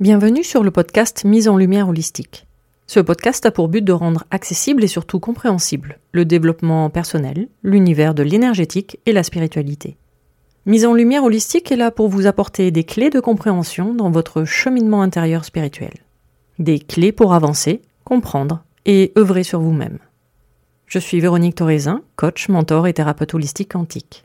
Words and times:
Bienvenue 0.00 0.42
sur 0.42 0.62
le 0.62 0.70
podcast 0.70 1.26
Mise 1.26 1.46
en 1.46 1.58
lumière 1.58 1.90
holistique. 1.90 2.46
Ce 2.86 3.00
podcast 3.00 3.44
a 3.44 3.50
pour 3.50 3.68
but 3.68 3.84
de 3.84 3.92
rendre 3.92 4.24
accessible 4.30 4.82
et 4.82 4.86
surtout 4.86 5.20
compréhensible 5.20 5.98
le 6.12 6.24
développement 6.24 6.88
personnel, 6.88 7.48
l'univers 7.62 8.14
de 8.14 8.22
l'énergétique 8.22 8.98
et 9.04 9.12
la 9.12 9.22
spiritualité. 9.22 9.98
Mise 10.64 10.86
en 10.86 10.94
lumière 10.94 11.24
holistique 11.24 11.70
est 11.70 11.76
là 11.76 11.90
pour 11.90 12.08
vous 12.08 12.26
apporter 12.26 12.70
des 12.70 12.84
clés 12.84 13.10
de 13.10 13.20
compréhension 13.20 13.92
dans 13.92 14.10
votre 14.10 14.46
cheminement 14.46 15.02
intérieur 15.02 15.44
spirituel. 15.44 15.92
Des 16.58 16.78
clés 16.78 17.12
pour 17.12 17.34
avancer, 17.34 17.82
comprendre 18.02 18.64
et 18.86 19.12
œuvrer 19.18 19.42
sur 19.42 19.60
vous-même. 19.60 19.98
Je 20.86 20.98
suis 20.98 21.20
Véronique 21.20 21.56
Thorezin, 21.56 22.00
coach, 22.16 22.48
mentor 22.48 22.86
et 22.86 22.94
thérapeute 22.94 23.34
holistique 23.34 23.72
quantique. 23.72 24.24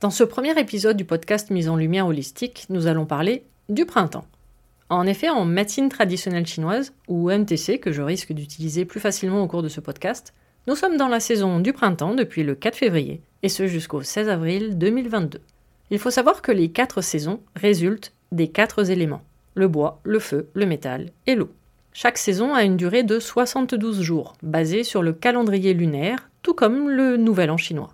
Dans 0.00 0.08
ce 0.08 0.24
premier 0.24 0.58
épisode 0.58 0.96
du 0.96 1.04
podcast 1.04 1.50
Mise 1.50 1.68
en 1.68 1.76
lumière 1.76 2.06
holistique, 2.06 2.64
nous 2.70 2.86
allons 2.86 3.04
parler 3.04 3.44
du 3.68 3.84
printemps. 3.84 4.24
En 4.88 5.06
effet, 5.06 5.28
en 5.28 5.44
médecine 5.44 5.90
traditionnelle 5.90 6.46
chinoise, 6.46 6.94
ou 7.06 7.30
MTC, 7.30 7.80
que 7.80 7.92
je 7.92 8.00
risque 8.00 8.32
d'utiliser 8.32 8.86
plus 8.86 8.98
facilement 8.98 9.42
au 9.42 9.46
cours 9.46 9.62
de 9.62 9.68
ce 9.68 9.82
podcast, 9.82 10.32
nous 10.66 10.74
sommes 10.74 10.96
dans 10.96 11.08
la 11.08 11.20
saison 11.20 11.60
du 11.60 11.74
printemps 11.74 12.14
depuis 12.14 12.44
le 12.44 12.54
4 12.54 12.76
février, 12.76 13.20
et 13.42 13.50
ce 13.50 13.66
jusqu'au 13.66 14.00
16 14.00 14.30
avril 14.30 14.78
2022. 14.78 15.42
Il 15.90 15.98
faut 15.98 16.10
savoir 16.10 16.40
que 16.40 16.50
les 16.50 16.70
quatre 16.70 17.02
saisons 17.02 17.40
résultent 17.54 18.14
des 18.32 18.48
quatre 18.48 18.90
éléments 18.90 19.22
le 19.54 19.68
bois, 19.68 20.00
le 20.04 20.18
feu, 20.18 20.48
le 20.54 20.64
métal 20.64 21.10
et 21.26 21.34
l'eau. 21.34 21.50
Chaque 21.92 22.16
saison 22.16 22.54
a 22.54 22.64
une 22.64 22.78
durée 22.78 23.02
de 23.02 23.18
72 23.18 24.00
jours, 24.00 24.32
basée 24.42 24.82
sur 24.82 25.02
le 25.02 25.12
calendrier 25.12 25.74
lunaire, 25.74 26.30
tout 26.40 26.54
comme 26.54 26.88
le 26.88 27.18
nouvel 27.18 27.50
an 27.50 27.58
chinois. 27.58 27.92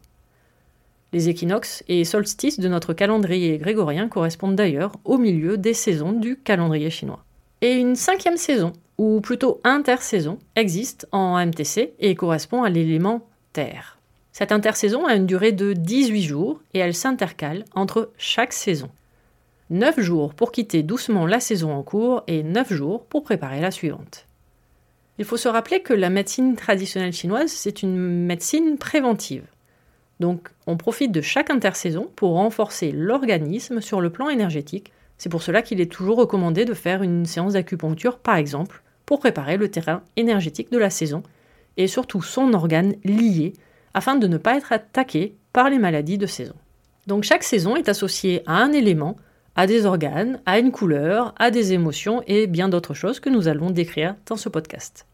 Les 1.13 1.29
équinoxes 1.29 1.85
et 1.89 2.05
solstices 2.05 2.59
de 2.59 2.69
notre 2.69 2.93
calendrier 2.93 3.59
grégorien 3.59 4.09
correspondent 4.09 4.57
d'ailleurs 4.57 4.93
au 5.05 5.19
milieu 5.19 5.57
des 5.57 5.75
saisons 5.75 6.13
du 6.13 6.37
calendrier 6.37 6.91
chinois. 6.91 7.25
Et 7.63 7.73
une 7.75 7.97
cinquième 7.97 8.37
saison, 8.37 8.73
ou 8.99 9.21
plutôt 9.21 9.61
intersaison, 9.65 10.39
existe 10.57 11.07
en 11.13 11.45
MTC 11.45 11.95
et 11.99 12.15
correspond 12.15 12.65
à 12.65 12.71
l'élément 12.71 13.27
Terre. 13.53 13.99
Cette 14.33 14.53
intersaison 14.53 15.07
a 15.07 15.15
une 15.15 15.27
durée 15.27 15.53
de 15.53 15.73
18 15.73 16.23
jours 16.23 16.61
et 16.75 16.81
elle 16.81 16.95
s'intercale 16.95 17.65
entre 17.75 18.11
chaque 18.19 18.53
saison. 18.53 18.91
9 19.71 19.99
jours 20.01 20.35
pour 20.35 20.53
quitter 20.53 20.83
doucement 20.83 21.27
la 21.27 21.41
saison 21.41 21.73
en 21.73 21.83
cours 21.83 22.23
et 22.27 22.43
9 22.43 22.73
jours 22.73 23.05
pour 23.07 23.25
préparer 23.25 23.61
la 23.61 23.71
suivante. 23.71 24.27
Il 25.19 25.25
faut 25.25 25.39
se 25.39 25.49
rappeler 25.49 25.81
que 25.81 25.95
la 25.95 26.11
médecine 26.11 26.57
traditionnelle 26.57 27.15
chinoise, 27.15 27.51
c'est 27.51 27.83
une 27.83 27.97
médecine 27.97 28.77
préventive. 28.77 29.47
Donc 30.21 30.49
on 30.67 30.77
profite 30.77 31.13
de 31.13 31.21
chaque 31.21 31.51
intersaison 31.51 32.11
pour 32.17 32.33
renforcer 32.33 32.93
l'organisme 32.93 33.81
sur 33.81 34.01
le 34.01 34.11
plan 34.11 34.29
énergétique. 34.29 34.93
C'est 35.19 35.29
pour 35.29 35.43
cela 35.43 35.63
qu'il 35.63 35.81
est 35.81 35.91
toujours 35.91 36.19
recommandé 36.19 36.65
de 36.65 36.75
faire 36.75 37.03
une 37.03 37.27
séance 37.27 37.55
d'acupuncture 37.55 38.19
par 38.19 38.37
exemple 38.37 38.83
pour 39.05 39.21
préparer 39.21 39.57
le 39.57 39.71
terrain 39.71 40.03
énergétique 40.17 40.73
de 40.73 40.79
la 40.79 40.91
saison 40.91 41.23
et 41.77 41.87
surtout 41.87 42.23
son 42.23 42.53
organe 42.55 42.95
lié 43.05 43.53
afin 43.95 44.17
de 44.17 44.27
ne 44.27 44.39
pas 44.39 44.57
être 44.57 44.73
attaqué 44.73 45.37
par 45.53 45.71
les 45.71 45.79
maladies 45.79 46.19
de 46.19 46.27
saison. 46.27 46.55
Donc 47.07 47.23
chaque 47.25 47.45
saison 47.45 47.77
est 47.77 47.89
associée 47.89 48.43
à 48.47 48.57
un 48.57 48.73
élément, 48.73 49.17
à 49.55 49.67
des 49.67 49.87
organes, 49.87 50.41
à 50.45 50.59
une 50.59 50.73
couleur, 50.73 51.35
à 51.39 51.51
des 51.51 51.73
émotions 51.73 52.23
et 52.27 52.47
bien 52.47 52.69
d'autres 52.69 52.95
choses 52.95 53.21
que 53.21 53.31
nous 53.31 53.49
allons 53.49 53.71
décrire 53.71 54.17
dans 54.27 54.37
ce 54.37 54.49
podcast. 54.49 55.07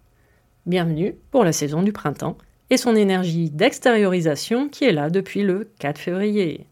Bienvenue 0.64 1.16
pour 1.30 1.44
la 1.44 1.52
saison 1.52 1.82
du 1.82 1.92
printemps 1.92 2.38
et 2.72 2.78
son 2.78 2.96
énergie 2.96 3.50
d'extériorisation 3.50 4.70
qui 4.70 4.84
est 4.84 4.92
là 4.92 5.10
depuis 5.10 5.42
le 5.42 5.68
4 5.78 5.98
février. 5.98 6.66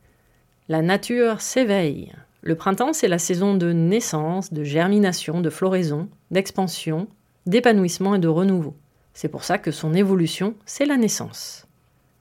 La 0.71 0.81
nature 0.81 1.43
s'éveille. 1.43 2.15
Le 2.41 2.55
printemps, 2.55 2.94
c'est 2.94 3.06
la 3.06 3.19
saison 3.19 3.55
de 3.55 3.71
naissance, 3.75 4.50
de 4.50 4.65
germination, 4.65 5.43
de 5.43 5.50
floraison, 5.50 6.09
d'expansion, 6.31 7.06
d'épanouissement 7.44 8.15
et 8.15 8.19
de 8.19 8.28
renouveau. 8.28 8.75
C'est 9.12 9.28
pour 9.28 9.44
ça 9.44 9.59
que 9.59 9.71
son 9.71 9.93
évolution, 9.93 10.55
c'est 10.65 10.87
la 10.87 10.97
naissance. 10.97 11.66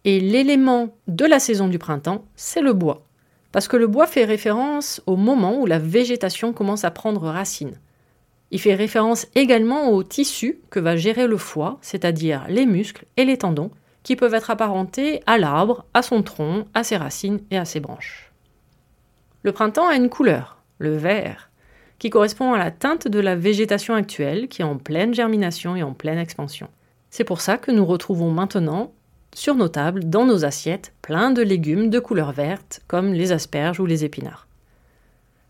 Et 0.03 0.19
l'élément 0.19 0.89
de 1.07 1.23
la 1.23 1.39
saison 1.39 1.69
du 1.69 1.79
printemps, 1.79 2.25
c'est 2.35 2.61
le 2.61 2.73
bois. 2.73 3.05
Parce 3.53 3.69
que 3.69 3.77
le 3.77 3.87
bois 3.87 4.07
fait 4.07 4.25
référence 4.25 5.01
au 5.05 5.15
moment 5.15 5.57
où 5.57 5.65
la 5.65 5.79
végétation 5.79 6.51
commence 6.51 6.83
à 6.83 6.91
prendre 6.91 7.21
racine. 7.29 7.79
Il 8.51 8.59
fait 8.59 8.75
référence 8.75 9.27
également 9.35 9.89
au 9.91 10.03
tissu 10.03 10.59
que 10.69 10.79
va 10.79 10.97
gérer 10.97 11.27
le 11.27 11.37
foie, 11.37 11.77
c'est-à-dire 11.81 12.45
les 12.49 12.65
muscles 12.65 13.05
et 13.17 13.25
les 13.25 13.37
tendons, 13.37 13.71
qui 14.03 14.15
peuvent 14.15 14.33
être 14.33 14.49
apparentés 14.49 15.21
à 15.27 15.37
l'arbre, 15.37 15.85
à 15.93 16.01
son 16.01 16.23
tronc, 16.23 16.65
à 16.73 16.83
ses 16.83 16.97
racines 16.97 17.41
et 17.51 17.57
à 17.57 17.65
ses 17.65 17.79
branches. 17.79 18.31
Le 19.43 19.51
printemps 19.51 19.87
a 19.87 19.95
une 19.95 20.09
couleur, 20.09 20.57
le 20.79 20.97
vert, 20.97 21.49
qui 21.99 22.09
correspond 22.09 22.53
à 22.53 22.57
la 22.57 22.71
teinte 22.71 23.07
de 23.07 23.19
la 23.19 23.35
végétation 23.35 23.93
actuelle 23.93 24.47
qui 24.47 24.61
est 24.61 24.65
en 24.65 24.77
pleine 24.77 25.13
germination 25.13 25.75
et 25.75 25.83
en 25.83 25.93
pleine 25.93 26.17
expansion. 26.17 26.69
C'est 27.09 27.23
pour 27.23 27.41
ça 27.41 27.57
que 27.57 27.71
nous 27.71 27.85
retrouvons 27.85 28.31
maintenant 28.31 28.93
sur 29.33 29.55
nos 29.55 29.67
tables, 29.67 30.09
dans 30.09 30.25
nos 30.25 30.43
assiettes, 30.43 30.93
plein 31.01 31.31
de 31.31 31.41
légumes 31.41 31.89
de 31.89 31.99
couleur 31.99 32.31
verte, 32.31 32.81
comme 32.87 33.13
les 33.13 33.31
asperges 33.31 33.79
ou 33.79 33.85
les 33.85 34.03
épinards. 34.03 34.47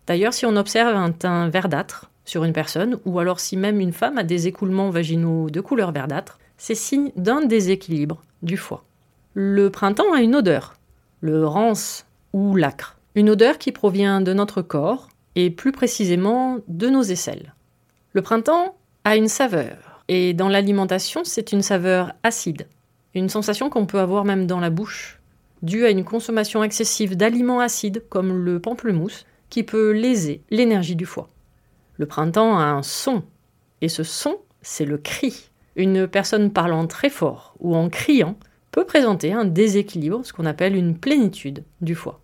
D'ailleurs, 0.05 0.33
si 0.33 0.45
on 0.45 0.55
observe 0.55 0.95
un 0.95 1.11
teint 1.11 1.49
verdâtre, 1.49 2.09
sur 2.29 2.43
une 2.43 2.53
personne, 2.53 2.99
ou 3.05 3.19
alors 3.19 3.39
si 3.39 3.57
même 3.57 3.79
une 3.79 3.91
femme 3.91 4.17
a 4.17 4.23
des 4.23 4.47
écoulements 4.47 4.91
vaginaux 4.91 5.49
de 5.49 5.61
couleur 5.61 5.91
verdâtre, 5.91 6.37
c'est 6.57 6.75
signe 6.75 7.11
d'un 7.15 7.41
déséquilibre 7.41 8.21
du 8.43 8.55
foie. 8.55 8.85
Le 9.33 9.69
printemps 9.69 10.13
a 10.13 10.21
une 10.21 10.35
odeur, 10.35 10.75
le 11.21 11.45
rance 11.45 12.05
ou 12.31 12.55
l'acre, 12.55 12.97
une 13.15 13.31
odeur 13.31 13.57
qui 13.57 13.71
provient 13.71 14.21
de 14.21 14.33
notre 14.33 14.61
corps 14.61 15.09
et 15.35 15.49
plus 15.49 15.71
précisément 15.71 16.59
de 16.67 16.87
nos 16.87 17.01
aisselles. 17.01 17.53
Le 18.13 18.21
printemps 18.21 18.75
a 19.03 19.15
une 19.15 19.27
saveur, 19.27 20.03
et 20.07 20.33
dans 20.33 20.49
l'alimentation, 20.49 21.21
c'est 21.23 21.51
une 21.51 21.61
saveur 21.61 22.13
acide, 22.23 22.67
une 23.15 23.29
sensation 23.29 23.69
qu'on 23.69 23.85
peut 23.85 23.99
avoir 23.99 24.23
même 24.23 24.45
dans 24.45 24.59
la 24.59 24.69
bouche. 24.69 25.19
dû 25.61 25.83
à 25.85 25.89
une 25.89 26.05
consommation 26.05 26.63
excessive 26.63 27.17
d'aliments 27.17 27.59
acides 27.59 28.03
comme 28.07 28.45
le 28.45 28.59
pamplemousse, 28.59 29.25
qui 29.49 29.63
peut 29.63 29.91
léser 29.91 30.41
l'énergie 30.51 30.95
du 30.95 31.05
foie. 31.05 31.29
Le 31.99 32.05
printemps 32.05 32.57
a 32.57 32.63
un 32.63 32.81
son, 32.81 33.23
et 33.81 33.89
ce 33.89 34.03
son, 34.03 34.37
c'est 34.61 34.85
le 34.85 34.97
cri. 34.97 35.49
Une 35.75 36.07
personne 36.07 36.49
parlant 36.49 36.87
très 36.87 37.09
fort 37.09 37.55
ou 37.59 37.75
en 37.75 37.89
criant 37.89 38.37
peut 38.71 38.85
présenter 38.85 39.33
un 39.33 39.43
déséquilibre, 39.43 40.25
ce 40.25 40.31
qu'on 40.31 40.45
appelle 40.45 40.77
une 40.77 40.97
plénitude 40.97 41.65
du 41.81 41.95
foie. 41.95 42.21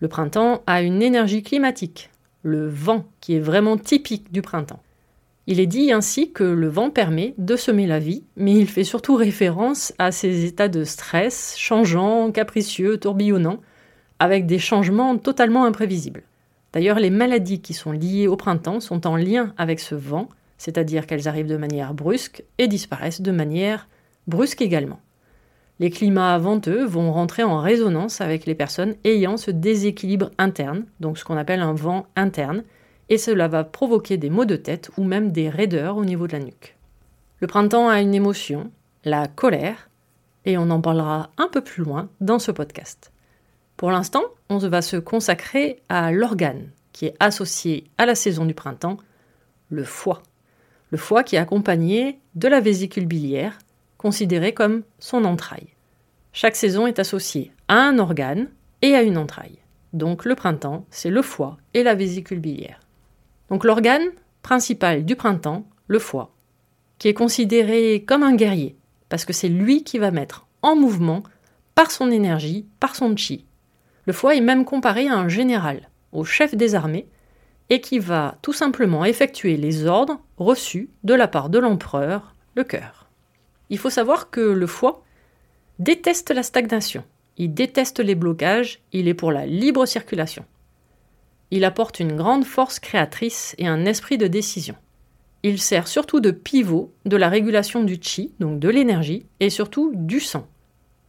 Le 0.00 0.08
printemps 0.08 0.62
a 0.66 0.80
une 0.80 1.02
énergie 1.02 1.42
climatique, 1.42 2.08
le 2.42 2.66
vent, 2.66 3.04
qui 3.20 3.34
est 3.34 3.40
vraiment 3.40 3.76
typique 3.76 4.32
du 4.32 4.40
printemps. 4.40 4.82
Il 5.46 5.60
est 5.60 5.66
dit 5.66 5.92
ainsi 5.92 6.32
que 6.32 6.44
le 6.44 6.68
vent 6.68 6.88
permet 6.88 7.34
de 7.36 7.56
semer 7.56 7.86
la 7.86 7.98
vie, 7.98 8.24
mais 8.36 8.54
il 8.54 8.68
fait 8.70 8.84
surtout 8.84 9.16
référence 9.16 9.92
à 9.98 10.12
ces 10.12 10.46
états 10.46 10.68
de 10.68 10.84
stress 10.84 11.56
changeants, 11.58 12.32
capricieux, 12.32 12.96
tourbillonnants, 12.96 13.60
avec 14.18 14.46
des 14.46 14.58
changements 14.58 15.18
totalement 15.18 15.66
imprévisibles. 15.66 16.22
D'ailleurs, 16.72 16.98
les 16.98 17.10
maladies 17.10 17.60
qui 17.60 17.74
sont 17.74 17.92
liées 17.92 18.28
au 18.28 18.36
printemps 18.36 18.80
sont 18.80 19.06
en 19.06 19.16
lien 19.16 19.54
avec 19.56 19.80
ce 19.80 19.94
vent, 19.94 20.28
c'est-à-dire 20.58 21.06
qu'elles 21.06 21.28
arrivent 21.28 21.46
de 21.46 21.56
manière 21.56 21.94
brusque 21.94 22.44
et 22.58 22.68
disparaissent 22.68 23.22
de 23.22 23.30
manière 23.30 23.88
brusque 24.26 24.60
également. 24.60 25.00
Les 25.80 25.90
climats 25.90 26.38
venteux 26.38 26.84
vont 26.84 27.12
rentrer 27.12 27.44
en 27.44 27.60
résonance 27.60 28.20
avec 28.20 28.46
les 28.46 28.56
personnes 28.56 28.96
ayant 29.04 29.36
ce 29.36 29.52
déséquilibre 29.52 30.30
interne, 30.36 30.84
donc 30.98 31.18
ce 31.18 31.24
qu'on 31.24 31.36
appelle 31.36 31.60
un 31.60 31.72
vent 31.72 32.06
interne, 32.16 32.64
et 33.08 33.16
cela 33.16 33.48
va 33.48 33.64
provoquer 33.64 34.16
des 34.16 34.28
maux 34.28 34.44
de 34.44 34.56
tête 34.56 34.90
ou 34.98 35.04
même 35.04 35.30
des 35.30 35.48
raideurs 35.48 35.96
au 35.96 36.04
niveau 36.04 36.26
de 36.26 36.32
la 36.32 36.40
nuque. 36.40 36.76
Le 37.40 37.46
printemps 37.46 37.88
a 37.88 38.00
une 38.00 38.14
émotion, 38.14 38.70
la 39.04 39.28
colère, 39.28 39.88
et 40.44 40.58
on 40.58 40.70
en 40.70 40.80
parlera 40.80 41.30
un 41.38 41.48
peu 41.48 41.60
plus 41.60 41.84
loin 41.84 42.08
dans 42.20 42.40
ce 42.40 42.50
podcast. 42.50 43.12
Pour 43.78 43.92
l'instant, 43.92 44.24
on 44.48 44.58
va 44.58 44.82
se 44.82 44.96
consacrer 44.96 45.80
à 45.88 46.10
l'organe 46.10 46.68
qui 46.92 47.06
est 47.06 47.14
associé 47.20 47.84
à 47.96 48.06
la 48.06 48.16
saison 48.16 48.44
du 48.44 48.52
printemps, 48.52 48.96
le 49.70 49.84
foie. 49.84 50.24
Le 50.90 50.98
foie 50.98 51.22
qui 51.22 51.36
est 51.36 51.38
accompagné 51.38 52.18
de 52.34 52.48
la 52.48 52.58
vésicule 52.58 53.06
biliaire, 53.06 53.56
considérée 53.96 54.52
comme 54.52 54.82
son 54.98 55.24
entraille. 55.24 55.68
Chaque 56.32 56.56
saison 56.56 56.88
est 56.88 56.98
associée 56.98 57.52
à 57.68 57.76
un 57.76 58.00
organe 58.00 58.48
et 58.82 58.96
à 58.96 59.02
une 59.02 59.16
entraille. 59.16 59.60
Donc 59.92 60.24
le 60.24 60.34
printemps, 60.34 60.84
c'est 60.90 61.10
le 61.10 61.22
foie 61.22 61.56
et 61.72 61.84
la 61.84 61.94
vésicule 61.94 62.40
biliaire. 62.40 62.80
Donc 63.48 63.62
l'organe 63.62 64.08
principal 64.42 65.04
du 65.04 65.14
printemps, 65.14 65.64
le 65.86 66.00
foie, 66.00 66.34
qui 66.98 67.06
est 67.06 67.14
considéré 67.14 68.04
comme 68.04 68.24
un 68.24 68.34
guerrier, 68.34 68.76
parce 69.08 69.24
que 69.24 69.32
c'est 69.32 69.48
lui 69.48 69.84
qui 69.84 69.98
va 69.98 70.10
mettre 70.10 70.48
en 70.62 70.74
mouvement, 70.74 71.22
par 71.76 71.92
son 71.92 72.10
énergie, 72.10 72.66
par 72.80 72.96
son 72.96 73.14
chi, 73.14 73.44
le 74.08 74.14
foie 74.14 74.34
est 74.34 74.40
même 74.40 74.64
comparé 74.64 75.06
à 75.06 75.18
un 75.18 75.28
général, 75.28 75.90
au 76.12 76.24
chef 76.24 76.54
des 76.54 76.74
armées, 76.74 77.06
et 77.68 77.82
qui 77.82 77.98
va 77.98 78.38
tout 78.40 78.54
simplement 78.54 79.04
effectuer 79.04 79.58
les 79.58 79.84
ordres 79.84 80.18
reçus 80.38 80.88
de 81.04 81.12
la 81.12 81.28
part 81.28 81.50
de 81.50 81.58
l'empereur, 81.58 82.34
le 82.54 82.64
cœur. 82.64 83.10
Il 83.68 83.76
faut 83.76 83.90
savoir 83.90 84.30
que 84.30 84.40
le 84.40 84.66
foie 84.66 85.04
déteste 85.78 86.30
la 86.30 86.42
stagnation, 86.42 87.04
il 87.36 87.52
déteste 87.52 88.00
les 88.00 88.14
blocages, 88.14 88.80
il 88.92 89.08
est 89.08 89.14
pour 89.14 89.30
la 89.30 89.44
libre 89.44 89.84
circulation. 89.84 90.46
Il 91.50 91.66
apporte 91.66 92.00
une 92.00 92.16
grande 92.16 92.46
force 92.46 92.80
créatrice 92.80 93.54
et 93.58 93.66
un 93.66 93.84
esprit 93.84 94.16
de 94.16 94.26
décision. 94.26 94.76
Il 95.42 95.60
sert 95.60 95.86
surtout 95.86 96.20
de 96.20 96.30
pivot 96.30 96.94
de 97.04 97.16
la 97.18 97.28
régulation 97.28 97.84
du 97.84 97.98
chi, 98.00 98.32
donc 98.40 98.58
de 98.58 98.70
l'énergie, 98.70 99.26
et 99.40 99.50
surtout 99.50 99.92
du 99.94 100.20
sang. 100.20 100.48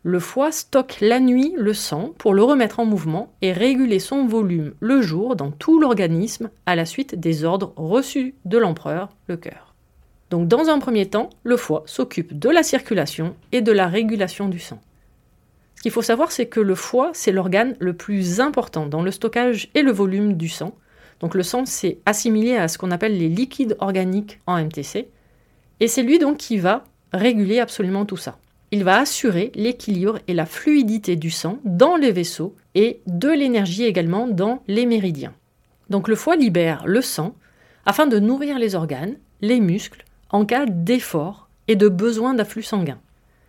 Le 0.03 0.19
foie 0.21 0.53
stocke 0.53 1.01
la 1.01 1.19
nuit 1.19 1.53
le 1.57 1.73
sang 1.73 2.13
pour 2.17 2.33
le 2.33 2.41
remettre 2.41 2.79
en 2.79 2.85
mouvement 2.85 3.33
et 3.41 3.51
réguler 3.51 3.99
son 3.99 4.25
volume 4.27 4.73
le 4.79 5.01
jour 5.01 5.35
dans 5.35 5.51
tout 5.51 5.77
l'organisme 5.77 6.49
à 6.65 6.77
la 6.77 6.85
suite 6.85 7.19
des 7.19 7.43
ordres 7.43 7.73
reçus 7.75 8.33
de 8.45 8.57
l'empereur, 8.57 9.09
le 9.27 9.35
cœur. 9.35 9.75
Donc 10.29 10.47
dans 10.47 10.69
un 10.69 10.79
premier 10.79 11.07
temps, 11.09 11.29
le 11.43 11.57
foie 11.57 11.83
s'occupe 11.85 12.39
de 12.39 12.47
la 12.47 12.63
circulation 12.63 13.35
et 13.51 13.59
de 13.59 13.73
la 13.73 13.87
régulation 13.87 14.47
du 14.47 14.59
sang. 14.59 14.79
Ce 15.75 15.81
qu'il 15.81 15.91
faut 15.91 16.01
savoir, 16.01 16.31
c'est 16.31 16.45
que 16.45 16.61
le 16.61 16.75
foie, 16.75 17.11
c'est 17.13 17.33
l'organe 17.33 17.75
le 17.79 17.91
plus 17.91 18.39
important 18.39 18.85
dans 18.85 19.01
le 19.01 19.11
stockage 19.11 19.69
et 19.75 19.81
le 19.81 19.91
volume 19.91 20.35
du 20.35 20.47
sang. 20.47 20.75
Donc 21.19 21.35
le 21.35 21.43
sang, 21.43 21.65
c'est 21.65 21.99
assimilé 22.05 22.55
à 22.55 22.69
ce 22.69 22.77
qu'on 22.77 22.91
appelle 22.91 23.17
les 23.17 23.27
liquides 23.27 23.75
organiques 23.79 24.39
en 24.47 24.63
MTC. 24.63 25.09
Et 25.81 25.87
c'est 25.89 26.03
lui 26.03 26.19
donc 26.19 26.37
qui 26.37 26.57
va 26.57 26.85
réguler 27.11 27.59
absolument 27.59 28.05
tout 28.05 28.17
ça 28.17 28.37
il 28.71 28.83
va 28.83 28.99
assurer 28.99 29.51
l'équilibre 29.55 30.19
et 30.27 30.33
la 30.33 30.45
fluidité 30.45 31.15
du 31.15 31.31
sang 31.31 31.59
dans 31.63 31.95
les 31.95 32.11
vaisseaux 32.11 32.55
et 32.75 33.01
de 33.07 33.29
l'énergie 33.29 33.85
également 33.85 34.27
dans 34.27 34.61
les 34.67 34.85
méridiens. 34.85 35.33
Donc 35.89 36.07
le 36.07 36.15
foie 36.15 36.35
libère 36.35 36.83
le 36.85 37.01
sang 37.01 37.35
afin 37.85 38.05
de 38.05 38.19
nourrir 38.19 38.59
les 38.59 38.75
organes, 38.75 39.15
les 39.41 39.59
muscles, 39.59 40.05
en 40.29 40.45
cas 40.45 40.65
d'effort 40.67 41.49
et 41.67 41.75
de 41.75 41.89
besoin 41.89 42.35
d'afflux 42.35 42.63
sanguin. 42.63 42.99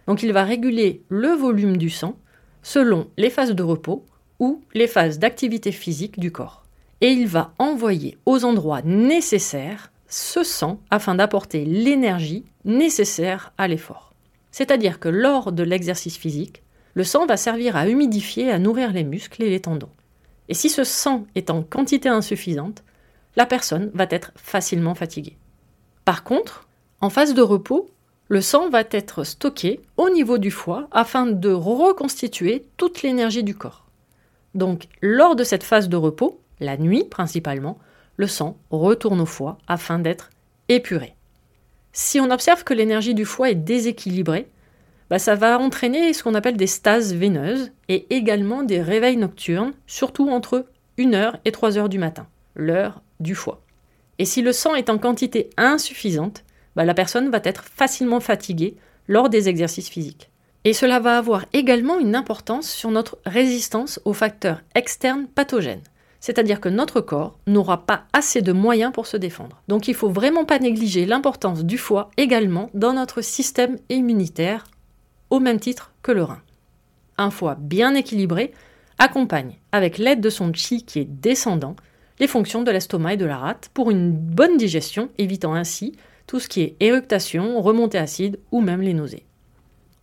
Donc 0.07 0.23
il 0.23 0.33
va 0.33 0.45
réguler 0.45 1.03
le 1.09 1.29
volume 1.29 1.77
du 1.77 1.91
sang 1.91 2.17
selon 2.63 3.09
les 3.17 3.31
phases 3.31 3.55
de 3.55 3.63
repos 3.63 4.07
ou 4.39 4.63
les 4.75 4.87
phases 4.87 5.19
d'activité 5.19 5.73
physique 5.73 6.19
du 6.19 6.33
corps. 6.33 6.65
Et 7.03 7.09
il 7.09 7.27
va 7.27 7.53
envoyer 7.59 8.19
aux 8.27 8.45
endroits 8.45 8.83
nécessaires 8.83 9.93
ce 10.09 10.43
sang 10.43 10.81
afin 10.91 11.15
d'apporter 11.15 11.65
l'énergie 11.65 12.45
nécessaire 12.65 13.53
à 13.59 13.69
l'effort. 13.69 14.10
C'est-à-dire 14.51 14.99
que 14.99 15.09
lors 15.09 15.53
de 15.53 15.63
l'exercice 15.63 16.17
physique, 16.17 16.63
le 16.95 17.05
sang 17.05 17.27
va 17.27 17.37
servir 17.37 17.77
à 17.77 17.89
humidifier, 17.89 18.51
à 18.51 18.59
nourrir 18.59 18.93
les 18.93 19.05
muscles 19.05 19.43
et 19.43 19.51
les 19.51 19.61
tendons. 19.61 19.91
Et 20.49 20.55
si 20.55 20.69
ce 20.69 20.85
sang 20.85 21.27
est 21.35 21.51
en 21.51 21.63
quantité 21.63 22.09
insuffisante, 22.09 22.83
la 23.37 23.47
personne 23.47 23.91
va 23.95 24.07
être 24.11 24.33
facilement 24.37 24.95
fatiguée. 24.95 25.37
Par 26.05 26.25
contre, 26.25 26.69
en 27.01 27.11
phase 27.11 27.35
de 27.35 27.43
repos, 27.43 27.89
le 28.29 28.41
sang 28.41 28.69
va 28.69 28.83
être 28.91 29.25
stocké 29.25 29.81
au 29.97 30.11
niveau 30.11 30.39
du 30.39 30.51
foie 30.51 30.89
afin 30.91 31.27
de 31.27 31.51
reconstituer 31.51 32.67
toute 32.77 33.03
l'énergie 33.03 33.45
du 33.45 33.55
corps. 33.55 33.87
Donc, 34.55 34.89
lors 35.01 35.37
de 35.37 35.45
cette 35.45 35.63
phase 35.63 35.89
de 35.89 35.97
repos, 35.97 36.41
la 36.59 36.77
nuit 36.77 37.05
principalement, 37.05 37.79
le 38.17 38.27
sang 38.27 38.57
retourne 38.71 39.21
au 39.21 39.27
foie 39.27 39.59
afin 39.67 39.99
d'être 39.99 40.31
épuré. 40.69 41.15
Si 41.93 42.21
on 42.21 42.31
observe 42.31 42.65
que 42.65 42.75
l'énergie 42.75 43.15
du 43.15 43.25
foie 43.25 43.51
est 43.51 43.57
déséquilibrée, 43.57 44.49
bah, 45.09 45.19
ça 45.19 45.35
va 45.35 45.59
entraîner 45.59 46.13
ce 46.13 46.23
qu'on 46.23 46.35
appelle 46.35 46.57
des 46.57 46.69
stases 46.69 47.15
veineuses 47.15 47.73
et 47.89 48.07
également 48.15 48.63
des 48.63 48.81
réveils 48.81 49.17
nocturnes, 49.17 49.73
surtout 49.87 50.31
entre 50.31 50.67
1h 50.99 51.35
et 51.45 51.51
3h 51.51 51.89
du 51.89 51.99
matin, 51.99 52.29
l'heure 52.55 53.03
du 53.19 53.35
foie. 53.35 53.63
Et 54.19 54.25
si 54.25 54.41
le 54.41 54.53
sang 54.53 54.75
est 54.75 54.91
en 54.91 54.99
quantité 54.99 55.51
insuffisante, 55.57 56.45
bah, 56.77 56.85
la 56.85 56.95
personne 56.95 57.31
va 57.31 57.41
être 57.43 57.65
facilement 57.65 58.21
fatiguée 58.21 58.77
lors 59.09 59.29
des 59.29 59.49
exercices 59.49 59.89
physiques. 59.89 60.31
Et 60.65 60.75
cela 60.75 61.01
va 61.01 61.19
avoir 61.19 61.47
également 61.53 61.99
une 61.99 62.15
importance 62.15 62.71
sur 62.71 62.91
notre 62.91 63.19
résistance 63.27 63.99
aux 64.05 64.13
facteurs 64.13 64.63
externes 64.75 65.27
pathogènes 65.27 65.83
c'est-à-dire 66.21 66.61
que 66.61 66.69
notre 66.69 67.01
corps 67.01 67.39
n'aura 67.47 67.87
pas 67.87 68.05
assez 68.13 68.43
de 68.43 68.53
moyens 68.53 68.93
pour 68.93 69.07
se 69.07 69.17
défendre. 69.17 69.63
Donc 69.69 69.89
il 69.89 69.95
faut 69.95 70.11
vraiment 70.11 70.45
pas 70.45 70.59
négliger 70.59 71.07
l'importance 71.07 71.65
du 71.65 71.79
foie 71.79 72.11
également 72.17 72.71
dans 72.75 72.93
notre 72.93 73.23
système 73.23 73.79
immunitaire, 73.89 74.65
au 75.31 75.41
même 75.41 75.59
titre 75.59 75.93
que 76.03 76.13
le 76.13 76.23
rein. 76.23 76.43
Un 77.19 77.31
foie 77.31 77.57
bien 77.59 77.95
équilibré 77.95 78.53
accompagne, 78.99 79.59
avec 79.73 79.97
l'aide 79.97 80.21
de 80.21 80.31
son 80.31 80.53
chi 80.53 80.85
qui 80.85 80.99
est 80.99 81.09
descendant, 81.09 81.75
les 82.19 82.27
fonctions 82.27 82.63
de 82.63 82.71
l'estomac 82.71 83.15
et 83.15 83.17
de 83.17 83.25
la 83.25 83.39
rate 83.39 83.71
pour 83.73 83.91
une 83.91 84.13
bonne 84.13 84.59
digestion, 84.59 85.09
évitant 85.17 85.55
ainsi 85.55 85.97
tout 86.27 86.39
ce 86.39 86.49
qui 86.49 86.61
est 86.61 86.77
éructation, 86.81 87.61
remontée 87.61 87.99
acide 87.99 88.39
ou 88.53 88.61
même 88.61 88.83
les 88.83 88.93
nausées. 88.95 89.25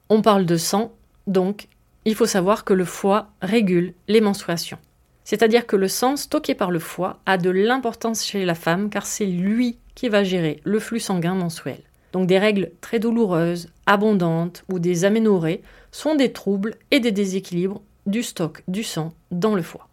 On 0.09 0.24
parle 0.24 0.45
de 0.45 0.57
sang, 0.57 0.93
donc 1.27 1.67
il 2.05 2.15
faut 2.15 2.25
savoir 2.25 2.63
que 2.63 2.74
le 2.74 2.86
foie 2.86 3.29
régule 3.41 3.93
les 4.07 4.19
menstruations. 4.19 4.79
C'est-à-dire 5.29 5.67
que 5.67 5.75
le 5.75 5.89
sang 5.89 6.15
stocké 6.15 6.55
par 6.55 6.72
le 6.72 6.79
foie 6.79 7.19
a 7.25 7.38
de 7.38 7.50
l'importance 7.50 8.24
chez 8.24 8.46
la 8.46 8.55
femme 8.55 8.89
car 8.89 9.05
c'est 9.05 9.25
lui 9.25 9.77
qui 9.93 10.07
va 10.07 10.24
gérer 10.24 10.62
le 10.63 10.79
flux 10.79 11.01
sanguin 11.01 11.36
mensuel. 11.36 11.81
Donc 12.13 12.27
des 12.27 12.39
règles 12.39 12.72
très 12.79 13.00
douloureuses, 13.00 13.67
abondantes 13.86 14.63
ou 14.72 14.79
des 14.79 15.03
aménorrhées 15.03 15.63
sont 15.91 16.15
des 16.15 16.31
troubles 16.31 16.75
et 16.91 17.01
des 17.01 17.12
déséquilibres 17.12 17.81
du 18.05 18.24
stock 18.24 18.63
du 18.69 18.84
sang 18.84 19.12
dans 19.29 19.53
le 19.53 19.63
foie. 19.63 19.89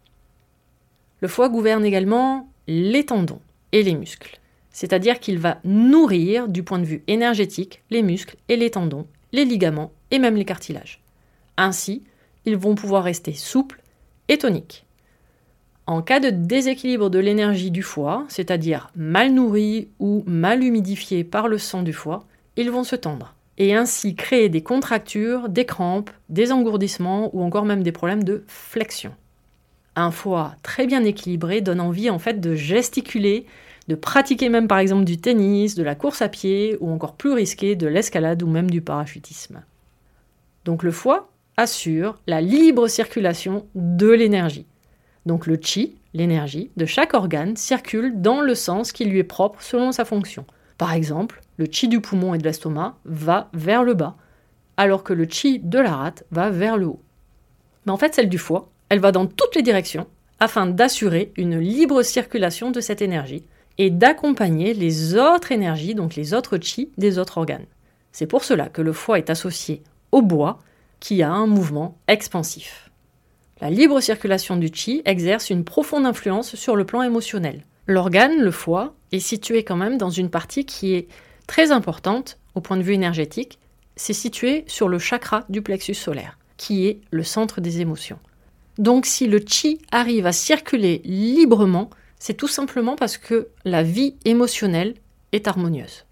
Le 1.19 1.27
foie 1.27 1.49
gouverne 1.49 1.83
également 1.83 2.49
les 2.67 3.05
tendons 3.05 3.41
et 3.73 3.83
les 3.83 3.95
muscles, 3.95 4.39
c'est-à-dire 4.71 5.19
qu'il 5.19 5.37
va 5.37 5.59
nourrir 5.65 6.47
du 6.47 6.63
point 6.63 6.79
de 6.79 6.85
vue 6.85 7.03
énergétique 7.07 7.83
les 7.89 8.03
muscles 8.03 8.37
et 8.47 8.55
les 8.55 8.71
tendons, 8.71 9.05
les 9.33 9.43
ligaments 9.43 9.91
et 10.11 10.19
même 10.19 10.37
les 10.37 10.45
cartilages. 10.45 11.01
Ainsi, 11.57 12.03
ils 12.45 12.55
vont 12.55 12.75
pouvoir 12.75 13.03
rester 13.03 13.33
souples 13.33 13.81
et 14.29 14.37
toniques. 14.37 14.84
En 15.87 16.01
cas 16.01 16.19
de 16.19 16.31
déséquilibre 16.31 17.09
de 17.11 17.19
l'énergie 17.19 17.69
du 17.69 17.83
foie, 17.83 18.25
c'est-à-dire 18.27 18.89
mal 18.95 19.31
nourris 19.31 19.89
ou 19.99 20.23
mal 20.25 20.63
humidifiés 20.63 21.23
par 21.23 21.47
le 21.47 21.59
sang 21.59 21.83
du 21.83 21.93
foie, 21.93 22.25
ils 22.57 22.71
vont 22.71 22.83
se 22.83 22.95
tendre 22.95 23.35
et 23.57 23.73
ainsi 23.73 24.15
créer 24.15 24.49
des 24.49 24.61
contractures, 24.61 25.47
des 25.47 25.65
crampes, 25.65 26.09
des 26.29 26.51
engourdissements 26.51 27.29
ou 27.33 27.41
encore 27.43 27.65
même 27.65 27.83
des 27.83 27.91
problèmes 27.91 28.23
de 28.23 28.43
flexion. 28.47 29.13
Un 29.95 30.11
foie 30.11 30.55
très 30.61 30.87
bien 30.87 31.03
équilibré 31.03 31.61
donne 31.61 31.79
envie 31.79 32.09
en 32.09 32.19
fait 32.19 32.41
de 32.41 32.53
gesticuler, 32.53 33.45
de 33.87 33.95
pratiquer 33.95 34.49
même 34.49 34.67
par 34.67 34.79
exemple 34.79 35.05
du 35.05 35.17
tennis, 35.17 35.75
de 35.75 35.83
la 35.83 35.95
course 35.95 36.21
à 36.21 36.27
pied 36.27 36.77
ou 36.81 36.89
encore 36.89 37.15
plus 37.15 37.31
risqué 37.31 37.75
de 37.75 37.87
l'escalade 37.87 38.43
ou 38.43 38.47
même 38.47 38.69
du 38.69 38.81
parachutisme. 38.81 39.61
Donc 40.65 40.83
le 40.83 40.91
foie 40.91 41.29
assure 41.55 42.19
la 42.27 42.41
libre 42.41 42.87
circulation 42.87 43.67
de 43.75 44.09
l'énergie. 44.09 44.65
Donc 45.25 45.47
le 45.47 45.57
chi, 45.59 45.95
l'énergie, 46.13 46.71
de 46.77 46.85
chaque 46.85 47.13
organe 47.13 47.55
circule 47.55 48.21
dans 48.21 48.41
le 48.41 48.55
sens 48.55 48.91
qui 48.91 49.05
lui 49.05 49.19
est 49.19 49.23
propre 49.23 49.61
selon 49.61 49.91
sa 49.91 50.05
fonction. 50.05 50.45
Par 50.77 50.93
exemple, 50.93 51.41
le 51.57 51.67
chi 51.69 51.87
du 51.87 52.01
poumon 52.01 52.33
et 52.33 52.37
de 52.37 52.43
l'estomac 52.43 52.95
va 53.05 53.49
vers 53.53 53.83
le 53.83 53.93
bas, 53.93 54.15
alors 54.77 55.03
que 55.03 55.13
le 55.13 55.25
chi 55.25 55.59
de 55.59 55.79
la 55.79 55.95
rate 55.95 56.25
va 56.31 56.49
vers 56.49 56.77
le 56.77 56.87
haut. 56.87 57.01
Mais 57.85 57.91
en 57.91 57.97
fait, 57.97 58.13
celle 58.13 58.29
du 58.29 58.37
foie, 58.37 58.69
elle 58.89 58.99
va 58.99 59.11
dans 59.11 59.25
toutes 59.25 59.55
les 59.55 59.61
directions 59.61 60.07
afin 60.39 60.65
d'assurer 60.65 61.31
une 61.37 61.57
libre 61.57 62.03
circulation 62.03 62.71
de 62.71 62.81
cette 62.81 63.01
énergie 63.01 63.45
et 63.77 63.89
d'accompagner 63.89 64.73
les 64.73 65.15
autres 65.15 65.51
énergies, 65.51 65.95
donc 65.95 66.15
les 66.15 66.33
autres 66.33 66.57
chi 66.57 66.91
des 66.97 67.17
autres 67.17 67.37
organes. 67.37 67.65
C'est 68.11 68.27
pour 68.27 68.43
cela 68.43 68.67
que 68.67 68.81
le 68.81 68.93
foie 68.93 69.17
est 69.17 69.29
associé 69.29 69.81
au 70.11 70.21
bois 70.21 70.59
qui 70.99 71.23
a 71.23 71.31
un 71.31 71.47
mouvement 71.47 71.97
expansif. 72.07 72.84
La 73.65 73.71
libre 73.71 73.99
circulation 73.99 74.57
du 74.57 74.69
chi 74.71 75.01
exerce 75.05 75.49
une 75.49 75.63
profonde 75.63 76.05
influence 76.05 76.53
sur 76.53 76.75
le 76.75 76.85
plan 76.85 77.01
émotionnel. 77.01 77.63
L'organe, 77.87 78.39
le 78.39 78.51
foie, 78.51 78.93
est 79.11 79.17
situé 79.17 79.63
quand 79.63 79.75
même 79.75 79.97
dans 79.97 80.11
une 80.11 80.29
partie 80.29 80.65
qui 80.65 80.93
est 80.93 81.07
très 81.47 81.71
importante 81.71 82.37
au 82.53 82.61
point 82.61 82.77
de 82.77 82.83
vue 82.83 82.93
énergétique. 82.93 83.57
C'est 83.95 84.13
situé 84.13 84.65
sur 84.67 84.87
le 84.87 84.99
chakra 84.99 85.45
du 85.49 85.63
plexus 85.63 85.95
solaire, 85.95 86.37
qui 86.57 86.85
est 86.85 86.99
le 87.09 87.23
centre 87.23 87.59
des 87.59 87.81
émotions. 87.81 88.19
Donc 88.77 89.07
si 89.07 89.25
le 89.25 89.39
chi 89.43 89.79
arrive 89.91 90.27
à 90.27 90.31
circuler 90.31 91.01
librement, 91.03 91.89
c'est 92.19 92.35
tout 92.35 92.47
simplement 92.47 92.95
parce 92.95 93.17
que 93.17 93.47
la 93.63 93.81
vie 93.81 94.13
émotionnelle 94.25 94.93
est 95.31 95.47
harmonieuse. 95.47 96.05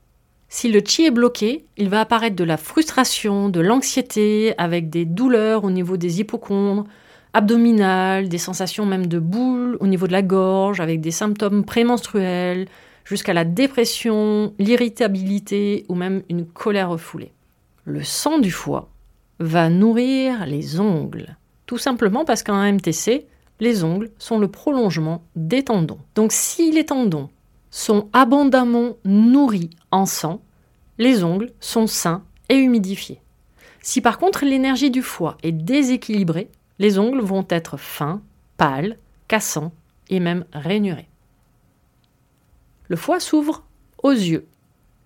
Si 0.49 0.71
le 0.71 0.81
chi 0.83 1.05
est 1.05 1.11
bloqué, 1.11 1.65
il 1.77 1.89
va 1.89 2.01
apparaître 2.01 2.35
de 2.35 2.43
la 2.43 2.57
frustration, 2.57 3.49
de 3.49 3.59
l'anxiété, 3.59 4.55
avec 4.57 4.89
des 4.89 5.05
douleurs 5.05 5.65
au 5.65 5.69
niveau 5.69 5.97
des 5.97 6.19
hypochondres, 6.19 6.85
abdominales, 7.33 8.29
des 8.29 8.37
sensations 8.37 8.85
même 8.85 9.07
de 9.07 9.19
boules 9.19 9.77
au 9.79 9.87
niveau 9.87 10.07
de 10.07 10.11
la 10.11 10.21
gorge, 10.21 10.79
avec 10.79 11.01
des 11.01 11.11
symptômes 11.11 11.65
prémenstruels, 11.65 12.67
jusqu'à 13.05 13.33
la 13.33 13.43
dépression, 13.43 14.53
l'irritabilité 14.59 15.85
ou 15.89 15.95
même 15.95 16.23
une 16.29 16.45
colère 16.45 16.89
refoulée. 16.89 17.31
Le 17.85 18.03
sang 18.03 18.39
du 18.39 18.51
foie 18.51 18.89
va 19.39 19.69
nourrir 19.69 20.45
les 20.45 20.79
ongles, 20.79 21.35
tout 21.65 21.77
simplement 21.77 22.23
parce 22.23 22.43
qu'en 22.43 22.71
MTC, 22.71 23.27
les 23.59 23.83
ongles 23.83 24.11
sont 24.17 24.39
le 24.39 24.47
prolongement 24.47 25.23
des 25.35 25.63
tendons. 25.63 25.99
Donc 26.15 26.31
si 26.31 26.71
les 26.71 26.85
tendons 26.85 27.29
sont 27.71 28.09
abondamment 28.13 28.97
nourris 29.05 29.71
en 29.91 30.05
sang, 30.05 30.41
les 30.97 31.23
ongles 31.23 31.51
sont 31.59 31.87
sains 31.87 32.23
et 32.49 32.55
humidifiés. 32.55 33.21
Si 33.81 33.99
par 33.99 34.17
contre 34.17 34.45
l'énergie 34.45 34.91
du 34.91 35.01
foie 35.01 35.37
est 35.43 35.51
déséquilibrée, 35.51 36.49
les 36.79 36.99
ongles 36.99 37.21
vont 37.21 37.45
être 37.49 37.77
fins, 37.77 38.21
pâles, 38.57 38.97
cassants 39.27 39.73
et 40.09 40.19
même 40.19 40.45
rainurés. 40.53 41.07
Le 42.87 42.95
foie 42.95 43.19
s'ouvre 43.19 43.63
aux 44.01 44.11
yeux, 44.11 44.45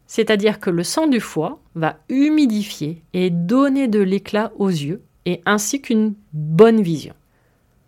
c'est-à-dire 0.08 0.60
que 0.60 0.70
le 0.70 0.84
sang 0.84 1.08
du 1.08 1.20
foie 1.20 1.60
va 1.76 1.98
humidifier 2.10 3.04
et 3.14 3.30
donner 3.30 3.88
de 3.88 4.00
l'éclat 4.00 4.52
aux 4.58 4.70
yeux 4.70 5.04
et 5.26 5.42
ainsi 5.46 5.82
qu'une 5.82 6.16
bonne 6.34 6.82
vision. 6.82 7.14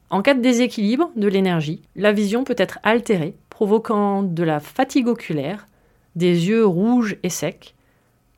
En 0.09 0.21
cas 0.21 0.33
de 0.33 0.41
déséquilibre 0.41 1.11
de 1.15 1.27
l'énergie, 1.27 1.81
la 1.95 2.11
vision 2.11 2.43
peut 2.43 2.55
être 2.57 2.79
altérée, 2.83 3.35
provoquant 3.49 4.23
de 4.23 4.43
la 4.43 4.59
fatigue 4.59 5.07
oculaire, 5.07 5.67
des 6.15 6.47
yeux 6.47 6.65
rouges 6.65 7.17
et 7.23 7.29
secs, 7.29 7.75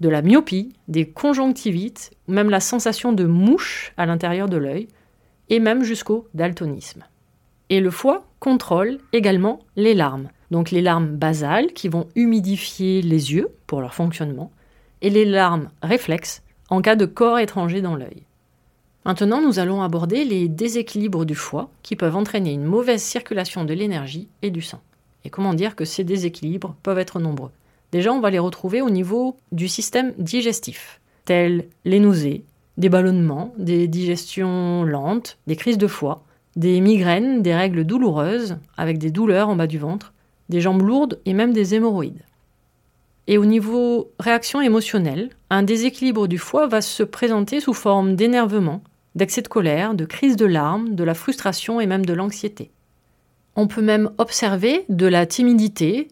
de 0.01 0.10
la 0.10 0.21
myopie, 0.21 0.74
des 0.88 1.07
conjonctivites, 1.07 2.12
ou 2.27 2.33
même 2.33 2.50
la 2.50 2.60
sensation 2.60 3.13
de 3.13 3.24
mouche 3.24 3.93
à 3.98 4.05
l'intérieur 4.05 4.50
de 4.50 4.57
l'œil, 4.57 4.88
et 5.51 5.60
même 5.60 5.84
jusqu'au 5.84 6.27
daltonisme. 6.34 7.03
Et 7.70 7.79
le 7.79 7.91
foie 7.91 8.25
contrôle 8.39 8.98
également 9.13 9.60
les 9.75 9.93
larmes, 9.93 10.29
donc 10.50 10.72
les 10.72 10.81
larmes 10.81 11.15
basales 11.15 11.74
qui 11.74 11.89
vont 11.89 12.08
humidifier 12.15 13.03
les 13.03 13.34
yeux 13.34 13.50
pour 13.67 13.81
leur 13.81 13.93
fonctionnement, 13.93 14.51
et 15.01 15.10
les 15.10 15.25
larmes 15.25 15.70
réflexes 15.84 16.41
en 16.70 16.81
cas 16.81 16.96
de 16.96 17.05
corps 17.05 17.38
étranger 17.38 17.81
dans 17.81 17.96
l'œil. 17.96 18.24
Maintenant, 19.03 19.41
nous 19.41 19.60
allons 19.60 19.81
aborder 19.81 20.25
les 20.25 20.48
déséquilibres 20.48 21.25
du 21.25 21.36
foie 21.36 21.70
qui 21.81 21.96
peuvent 21.96 22.15
entraîner 22.15 22.53
une 22.53 22.63
mauvaise 22.63 23.01
circulation 23.01 23.65
de 23.65 23.74
l'énergie 23.74 24.29
et 24.41 24.51
du 24.51 24.62
sang. 24.62 24.79
Et 25.25 25.29
comment 25.29 25.53
dire 25.53 25.75
que 25.75 25.86
ces 25.86 26.03
déséquilibres 26.03 26.75
peuvent 26.81 27.00
être 27.00 27.20
nombreux? 27.20 27.51
Déjà, 27.91 28.13
on 28.13 28.22
va 28.22 28.29
les 28.29 28.39
retrouver 28.39 28.81
au 28.81 28.89
niveau 28.89 29.38
du 29.51 29.67
système 29.67 30.13
digestif, 30.17 31.01
tels 31.25 31.67
les 31.84 32.00
nausées, 32.00 32.46
des 32.81 32.89
ballonnements, 32.89 33.53
des 33.57 33.88
digestions 33.88 34.83
lentes, 34.83 35.38
des 35.47 35.55
crises 35.55 35.77
de 35.77 35.88
foie, 35.88 36.23
des 36.55 36.81
migraines, 36.81 37.41
des 37.43 37.53
règles 37.53 37.85
douloureuses 37.85 38.57
avec 38.75 38.97
des 38.97 39.11
douleurs 39.11 39.47
en 39.47 39.55
bas 39.55 39.67
du 39.67 39.77
ventre, 39.77 40.13
des 40.50 40.59
jambes 40.59 40.81
lourdes 40.81 41.21
et 41.25 41.33
même 41.33 41.53
des 41.53 41.75
hémorroïdes. 41.75 42.25
Et 43.27 43.38
au 43.38 43.45
niveau 43.45 44.11
réaction 44.19 44.61
émotionnelle, 44.61 45.29
un 45.51 45.61
déséquilibre 45.61 46.27
du 46.27 46.39
foie 46.39 46.67
va 46.67 46.81
se 46.81 47.03
présenter 47.03 47.59
sous 47.59 47.75
forme 47.75 48.15
d'énervement, 48.15 48.81
d'excès 49.13 49.43
de 49.43 49.47
colère, 49.47 49.93
de 49.93 50.05
crise 50.05 50.35
de 50.35 50.47
larmes, 50.47 50.95
de 50.95 51.03
la 51.03 51.13
frustration 51.13 51.79
et 51.79 51.85
même 51.85 52.05
de 52.05 52.13
l'anxiété. 52.13 52.71
On 53.55 53.67
peut 53.67 53.83
même 53.83 54.09
observer 54.17 54.85
de 54.89 55.05
la 55.05 55.27
timidité, 55.27 56.07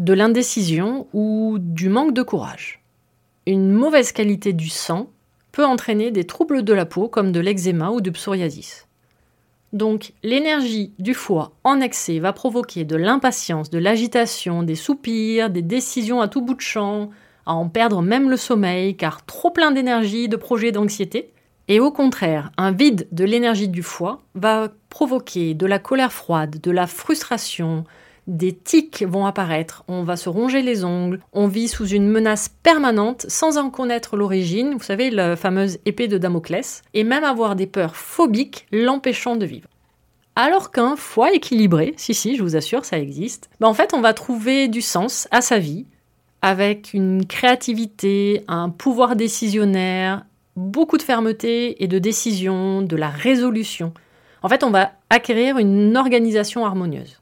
de 0.00 0.12
l'indécision 0.12 1.06
ou 1.12 1.58
du 1.60 1.88
manque 1.88 2.14
de 2.14 2.22
courage. 2.22 2.82
Une 3.46 3.70
mauvaise 3.70 4.10
qualité 4.10 4.52
du 4.52 4.68
sang 4.68 5.08
peut 5.52 5.64
entraîner 5.64 6.10
des 6.10 6.24
troubles 6.24 6.62
de 6.62 6.72
la 6.72 6.86
peau 6.86 7.08
comme 7.08 7.32
de 7.32 7.40
l'eczéma 7.40 7.90
ou 7.90 8.00
du 8.00 8.12
psoriasis. 8.12 8.86
Donc 9.72 10.12
l'énergie 10.22 10.92
du 10.98 11.14
foie 11.14 11.52
en 11.62 11.80
excès 11.80 12.18
va 12.18 12.32
provoquer 12.32 12.84
de 12.84 12.96
l'impatience, 12.96 13.70
de 13.70 13.78
l'agitation, 13.78 14.62
des 14.62 14.74
soupirs, 14.74 15.50
des 15.50 15.62
décisions 15.62 16.20
à 16.20 16.28
tout 16.28 16.42
bout 16.42 16.54
de 16.54 16.60
champ, 16.60 17.10
à 17.46 17.54
en 17.54 17.68
perdre 17.68 18.02
même 18.02 18.30
le 18.30 18.36
sommeil 18.36 18.96
car 18.96 19.24
trop 19.24 19.50
plein 19.50 19.70
d'énergie, 19.70 20.28
de 20.28 20.36
projets 20.36 20.72
d'anxiété, 20.72 21.32
et 21.68 21.78
au 21.78 21.92
contraire, 21.92 22.50
un 22.56 22.72
vide 22.72 23.06
de 23.12 23.24
l'énergie 23.24 23.68
du 23.68 23.84
foie 23.84 24.22
va 24.34 24.72
provoquer 24.88 25.54
de 25.54 25.66
la 25.66 25.78
colère 25.78 26.12
froide, 26.12 26.60
de 26.60 26.70
la 26.72 26.88
frustration, 26.88 27.84
des 28.26 28.54
tics 28.54 29.04
vont 29.06 29.26
apparaître, 29.26 29.84
on 29.88 30.02
va 30.02 30.16
se 30.16 30.28
ronger 30.28 30.62
les 30.62 30.84
ongles, 30.84 31.20
on 31.32 31.46
vit 31.46 31.68
sous 31.68 31.86
une 31.86 32.08
menace 32.08 32.48
permanente 32.62 33.26
sans 33.28 33.58
en 33.58 33.70
connaître 33.70 34.16
l'origine, 34.16 34.74
vous 34.74 34.82
savez, 34.82 35.10
la 35.10 35.36
fameuse 35.36 35.78
épée 35.86 36.08
de 36.08 36.18
Damoclès, 36.18 36.82
et 36.94 37.04
même 37.04 37.24
avoir 37.24 37.56
des 37.56 37.66
peurs 37.66 37.96
phobiques 37.96 38.66
l'empêchant 38.72 39.36
de 39.36 39.46
vivre. 39.46 39.68
Alors 40.36 40.70
qu'un 40.70 40.96
foie 40.96 41.32
équilibré, 41.32 41.94
si 41.96 42.14
si, 42.14 42.36
je 42.36 42.42
vous 42.42 42.56
assure, 42.56 42.84
ça 42.84 42.98
existe, 42.98 43.50
ben 43.60 43.68
en 43.68 43.74
fait 43.74 43.94
on 43.94 44.00
va 44.00 44.14
trouver 44.14 44.68
du 44.68 44.80
sens 44.80 45.28
à 45.30 45.40
sa 45.40 45.58
vie, 45.58 45.86
avec 46.42 46.94
une 46.94 47.26
créativité, 47.26 48.44
un 48.48 48.70
pouvoir 48.70 49.16
décisionnaire, 49.16 50.24
beaucoup 50.56 50.98
de 50.98 51.02
fermeté 51.02 51.82
et 51.82 51.88
de 51.88 51.98
décision, 51.98 52.82
de 52.82 52.96
la 52.96 53.08
résolution. 53.08 53.92
En 54.42 54.48
fait, 54.48 54.64
on 54.64 54.70
va 54.70 54.92
acquérir 55.10 55.58
une 55.58 55.96
organisation 55.96 56.64
harmonieuse. 56.64 57.19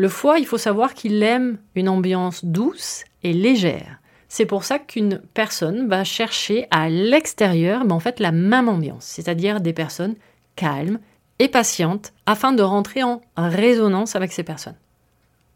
Le 0.00 0.08
foie, 0.08 0.38
il 0.38 0.46
faut 0.46 0.56
savoir 0.56 0.94
qu'il 0.94 1.22
aime 1.22 1.58
une 1.74 1.90
ambiance 1.90 2.42
douce 2.42 3.04
et 3.22 3.34
légère. 3.34 4.00
C'est 4.28 4.46
pour 4.46 4.64
ça 4.64 4.78
qu'une 4.78 5.20
personne 5.34 5.88
va 5.88 6.04
chercher 6.04 6.66
à 6.70 6.88
l'extérieur, 6.88 7.84
mais 7.84 7.92
en 7.92 8.00
fait 8.00 8.18
la 8.18 8.32
même 8.32 8.70
ambiance, 8.70 9.04
c'est-à-dire 9.04 9.60
des 9.60 9.74
personnes 9.74 10.14
calmes 10.56 11.00
et 11.38 11.48
patientes 11.48 12.14
afin 12.24 12.54
de 12.54 12.62
rentrer 12.62 13.02
en 13.02 13.20
résonance 13.36 14.16
avec 14.16 14.32
ces 14.32 14.42
personnes. 14.42 14.78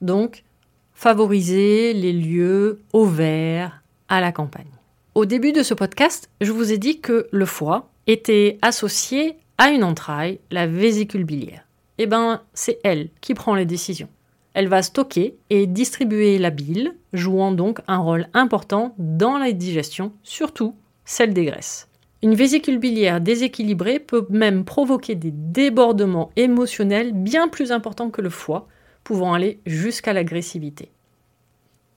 Donc, 0.03 0.45
favoriser 0.93 1.95
les 1.95 2.13
lieux 2.13 2.83
au 2.93 3.07
vert, 3.07 3.83
à 4.11 4.21
la 4.21 4.31
campagne. 4.31 4.77
Au 5.15 5.25
début 5.25 5.53
de 5.53 5.63
ce 5.63 5.73
podcast, 5.73 6.29
je 6.43 6.53
vous 6.53 6.71
ai 6.71 6.77
dit 6.77 7.01
que 7.01 7.29
le 7.31 7.47
foie 7.47 7.89
était 8.07 8.59
associé 8.61 9.39
à 9.57 9.71
une 9.71 9.85
entraille, 9.85 10.39
la 10.51 10.67
vésicule 10.67 11.25
biliaire. 11.25 11.67
Eh 11.97 12.05
bien, 12.05 12.43
c'est 12.53 12.79
elle 12.85 13.09
qui 13.23 13.33
prend 13.33 13.55
les 13.55 13.65
décisions. 13.65 14.11
Elle 14.55 14.69
va 14.69 14.83
stocker 14.83 15.37
et 15.51 15.67
distribuer 15.67 16.39
la 16.39 16.51
bile, 16.51 16.95
jouant 17.13 17.51
donc 17.53 17.81
un 17.89 17.99
rôle 17.99 18.29
important 18.35 18.95
dans 18.99 19.37
la 19.37 19.51
digestion, 19.53 20.13
surtout 20.23 20.77
celle 21.05 21.35
des 21.35 21.45
graisses. 21.45 21.89
Une 22.23 22.35
vésicule 22.35 22.79
biliaire 22.79 23.21
déséquilibrée 23.21 23.99
peut 23.99 24.27
même 24.31 24.65
provoquer 24.65 25.17
des 25.17 25.33
débordements 25.33 26.31
émotionnels 26.37 27.13
bien 27.13 27.49
plus 27.49 27.73
importants 27.73 28.11
que 28.11 28.23
le 28.23 28.31
foie, 28.31 28.69
pouvant 29.03 29.35
aller 29.35 29.59
jusqu'à 29.67 30.15
l'agressivité. 30.15 30.91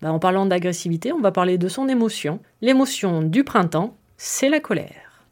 bah, 0.02 0.12
En 0.12 0.20
parlant 0.20 0.46
d'agressivité, 0.46 1.14
on 1.14 1.22
va 1.22 1.32
parler 1.32 1.58
de 1.58 1.70
son 1.70 1.88
émotion. 1.88 2.40
L'émotion 2.62 3.22
du 3.22 3.44
printemps, 3.44 3.96
c'est 4.18 4.50
la 4.50 4.60
colère. 4.60 5.26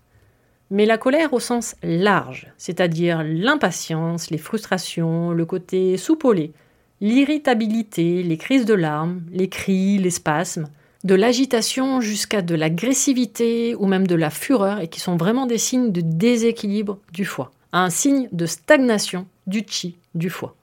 Mais 0.72 0.86
la 0.86 0.98
colère 0.98 1.34
au 1.34 1.40
sens 1.40 1.76
large, 1.84 2.54
c'est-à-dire 2.58 3.24
l'impatience, 3.24 4.30
les 4.30 4.38
frustrations, 4.38 5.32
le 5.32 5.46
côté 5.46 5.98
soupolé, 5.98 6.54
l'irritabilité, 7.02 8.24
les 8.24 8.38
crises 8.38 8.66
de 8.66 8.74
larmes, 8.74 9.22
les 9.32 9.50
cris, 9.50 9.98
les 9.98 10.10
spasmes, 10.10 10.68
de 11.04 11.16
l'agitation 11.16 12.02
jusqu'à 12.02 12.42
de 12.42 12.56
l'agressivité 12.56 13.76
ou 13.76 13.86
même 13.86 14.08
de 14.08 14.16
la 14.16 14.32
fureur 14.32 14.80
et 14.80 14.88
qui 14.88 15.00
sont 15.00 15.18
vraiment 15.18 15.46
des 15.46 15.60
signes 15.60 15.92
de 15.92 16.02
déséquilibre 16.02 16.98
du 17.14 17.26
foie, 17.26 17.52
un 17.74 17.90
signe 17.92 18.28
de 18.32 18.46
stagnation 18.46 19.28
du 19.46 19.64
chi 19.68 19.98
du 20.16 20.30
foie. 20.30 20.56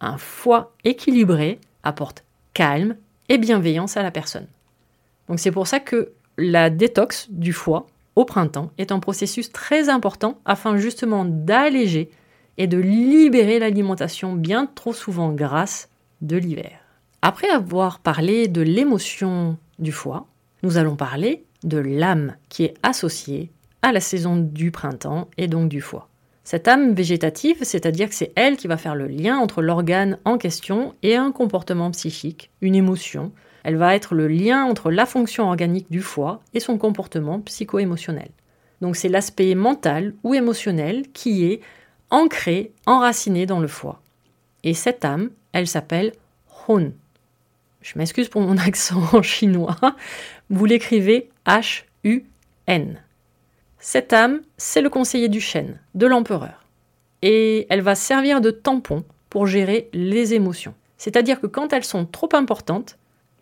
Un 0.00 0.16
foie 0.16 0.72
équilibré 0.84 1.58
apporte 1.82 2.22
calme 2.54 2.96
et 3.28 3.38
bienveillance 3.38 3.96
à 3.96 4.02
la 4.02 4.12
personne. 4.12 4.46
Donc 5.28 5.40
c'est 5.40 5.50
pour 5.50 5.66
ça 5.66 5.80
que 5.80 6.12
la 6.38 6.70
détox 6.70 7.26
du 7.30 7.52
foie 7.52 7.86
au 8.14 8.24
printemps 8.24 8.70
est 8.78 8.92
un 8.92 9.00
processus 9.00 9.50
très 9.50 9.88
important 9.88 10.38
afin 10.44 10.76
justement 10.76 11.24
d'alléger 11.24 12.10
et 12.58 12.66
de 12.66 12.78
libérer 12.78 13.58
l'alimentation 13.58 14.32
bien 14.34 14.66
trop 14.74 14.92
souvent 14.92 15.32
grasse 15.32 15.88
de 16.20 16.36
l'hiver. 16.36 16.78
Après 17.22 17.48
avoir 17.48 18.00
parlé 18.00 18.48
de 18.48 18.62
l'émotion 18.62 19.56
du 19.78 19.92
foie, 19.92 20.26
nous 20.62 20.78
allons 20.78 20.96
parler 20.96 21.44
de 21.64 21.78
l'âme 21.78 22.36
qui 22.48 22.64
est 22.64 22.74
associée 22.82 23.50
à 23.82 23.92
la 23.92 24.00
saison 24.00 24.36
du 24.36 24.70
printemps 24.70 25.28
et 25.36 25.48
donc 25.48 25.68
du 25.68 25.80
foie. 25.80 26.08
Cette 26.44 26.68
âme 26.68 26.94
végétative, 26.94 27.56
c'est-à-dire 27.62 28.08
que 28.08 28.14
c'est 28.14 28.32
elle 28.36 28.56
qui 28.56 28.68
va 28.68 28.76
faire 28.76 28.94
le 28.94 29.08
lien 29.08 29.36
entre 29.36 29.62
l'organe 29.62 30.18
en 30.24 30.38
question 30.38 30.94
et 31.02 31.16
un 31.16 31.32
comportement 31.32 31.90
psychique, 31.90 32.50
une 32.60 32.76
émotion. 32.76 33.32
Elle 33.64 33.76
va 33.76 33.96
être 33.96 34.14
le 34.14 34.28
lien 34.28 34.64
entre 34.64 34.92
la 34.92 35.06
fonction 35.06 35.48
organique 35.48 35.90
du 35.90 36.00
foie 36.00 36.40
et 36.54 36.60
son 36.60 36.78
comportement 36.78 37.40
psycho-émotionnel. 37.40 38.28
Donc 38.80 38.94
c'est 38.94 39.08
l'aspect 39.08 39.56
mental 39.56 40.14
ou 40.22 40.34
émotionnel 40.34 41.06
qui 41.12 41.46
est 41.46 41.60
ancré, 42.10 42.72
enraciné 42.86 43.46
dans 43.46 43.60
le 43.60 43.68
foie. 43.68 44.00
Et 44.64 44.74
cette 44.74 45.04
âme, 45.04 45.30
elle 45.52 45.66
s'appelle 45.66 46.12
Hun. 46.68 46.92
Je 47.82 47.98
m'excuse 47.98 48.28
pour 48.28 48.42
mon 48.42 48.58
accent 48.66 49.22
chinois. 49.22 49.76
Vous 50.50 50.64
l'écrivez 50.64 51.30
H-U-N. 51.46 53.00
Cette 53.78 54.12
âme, 54.12 54.40
c'est 54.56 54.80
le 54.80 54.90
conseiller 54.90 55.28
du 55.28 55.40
chêne, 55.40 55.78
de 55.94 56.06
l'empereur. 56.06 56.64
Et 57.22 57.66
elle 57.70 57.82
va 57.82 57.94
servir 57.94 58.40
de 58.40 58.50
tampon 58.50 59.04
pour 59.30 59.46
gérer 59.46 59.88
les 59.92 60.34
émotions. 60.34 60.74
C'est-à-dire 60.98 61.40
que 61.40 61.46
quand 61.46 61.72
elles 61.72 61.84
sont 61.84 62.06
trop 62.06 62.28
importantes, 62.32 62.98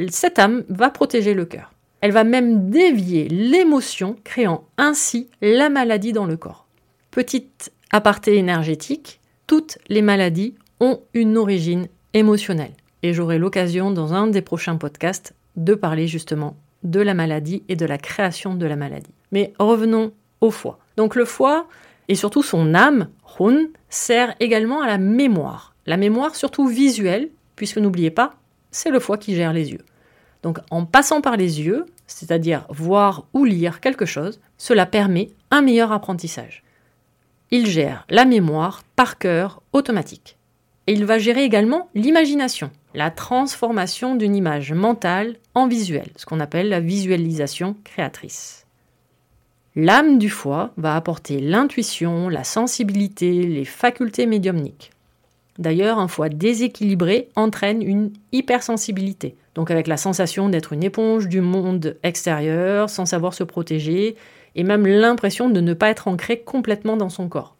cette 0.08 0.38
âme 0.38 0.64
va 0.68 0.90
protéger 0.90 1.34
le 1.34 1.44
cœur. 1.44 1.72
Elle 2.00 2.12
va 2.12 2.24
même 2.24 2.68
dévier 2.68 3.28
l'émotion, 3.28 4.16
créant 4.24 4.64
ainsi 4.76 5.30
la 5.40 5.70
maladie 5.70 6.12
dans 6.12 6.26
le 6.26 6.36
corps. 6.36 6.66
Petite 7.10 7.72
aparté 7.94 8.36
énergétique, 8.36 9.20
toutes 9.46 9.78
les 9.88 10.02
maladies 10.02 10.54
ont 10.80 11.00
une 11.14 11.38
origine 11.38 11.86
émotionnelle. 12.12 12.74
Et 13.02 13.14
j'aurai 13.14 13.38
l'occasion 13.38 13.90
dans 13.90 14.12
un 14.12 14.26
des 14.26 14.42
prochains 14.42 14.76
podcasts 14.76 15.34
de 15.56 15.74
parler 15.74 16.08
justement 16.08 16.56
de 16.82 17.00
la 17.00 17.14
maladie 17.14 17.62
et 17.68 17.76
de 17.76 17.86
la 17.86 17.96
création 17.96 18.54
de 18.54 18.66
la 18.66 18.76
maladie. 18.76 19.14
Mais 19.30 19.52
revenons 19.58 20.12
foie. 20.50 20.78
Donc 20.96 21.14
le 21.14 21.24
foie, 21.24 21.66
et 22.08 22.14
surtout 22.14 22.42
son 22.42 22.74
âme, 22.74 23.08
Hun, 23.38 23.68
sert 23.88 24.34
également 24.40 24.82
à 24.82 24.86
la 24.86 24.98
mémoire. 24.98 25.74
La 25.86 25.96
mémoire 25.96 26.34
surtout 26.34 26.66
visuelle, 26.66 27.30
puisque 27.56 27.78
n'oubliez 27.78 28.10
pas, 28.10 28.34
c'est 28.70 28.90
le 28.90 29.00
foie 29.00 29.18
qui 29.18 29.34
gère 29.34 29.52
les 29.52 29.72
yeux. 29.72 29.84
Donc 30.42 30.58
en 30.70 30.84
passant 30.84 31.20
par 31.20 31.36
les 31.36 31.60
yeux, 31.62 31.86
c'est-à-dire 32.06 32.66
voir 32.68 33.26
ou 33.32 33.44
lire 33.44 33.80
quelque 33.80 34.04
chose, 34.04 34.40
cela 34.58 34.86
permet 34.86 35.30
un 35.50 35.62
meilleur 35.62 35.92
apprentissage. 35.92 36.62
Il 37.56 37.68
gère 37.68 38.04
la 38.10 38.24
mémoire 38.24 38.82
par 38.96 39.16
cœur 39.16 39.62
automatique. 39.72 40.38
Et 40.88 40.92
il 40.92 41.04
va 41.04 41.20
gérer 41.20 41.44
également 41.44 41.88
l'imagination, 41.94 42.72
la 42.94 43.12
transformation 43.12 44.16
d'une 44.16 44.34
image 44.34 44.72
mentale 44.72 45.36
en 45.54 45.68
visuel, 45.68 46.08
ce 46.16 46.26
qu'on 46.26 46.40
appelle 46.40 46.68
la 46.68 46.80
visualisation 46.80 47.76
créatrice. 47.84 48.66
L'âme 49.76 50.18
du 50.18 50.30
foie 50.30 50.72
va 50.76 50.96
apporter 50.96 51.38
l'intuition, 51.38 52.28
la 52.28 52.42
sensibilité, 52.42 53.44
les 53.44 53.64
facultés 53.64 54.26
médiumniques. 54.26 54.90
D'ailleurs, 55.60 56.00
un 56.00 56.08
foie 56.08 56.30
déséquilibré 56.30 57.28
entraîne 57.36 57.82
une 57.82 58.12
hypersensibilité, 58.32 59.36
donc 59.54 59.70
avec 59.70 59.86
la 59.86 59.96
sensation 59.96 60.48
d'être 60.48 60.72
une 60.72 60.82
éponge 60.82 61.28
du 61.28 61.40
monde 61.40 61.98
extérieur, 62.02 62.90
sans 62.90 63.06
savoir 63.06 63.32
se 63.32 63.44
protéger, 63.44 64.16
et 64.54 64.64
même 64.64 64.86
l'impression 64.86 65.48
de 65.50 65.60
ne 65.60 65.74
pas 65.74 65.90
être 65.90 66.08
ancré 66.08 66.40
complètement 66.40 66.96
dans 66.96 67.08
son 67.08 67.28
corps. 67.28 67.56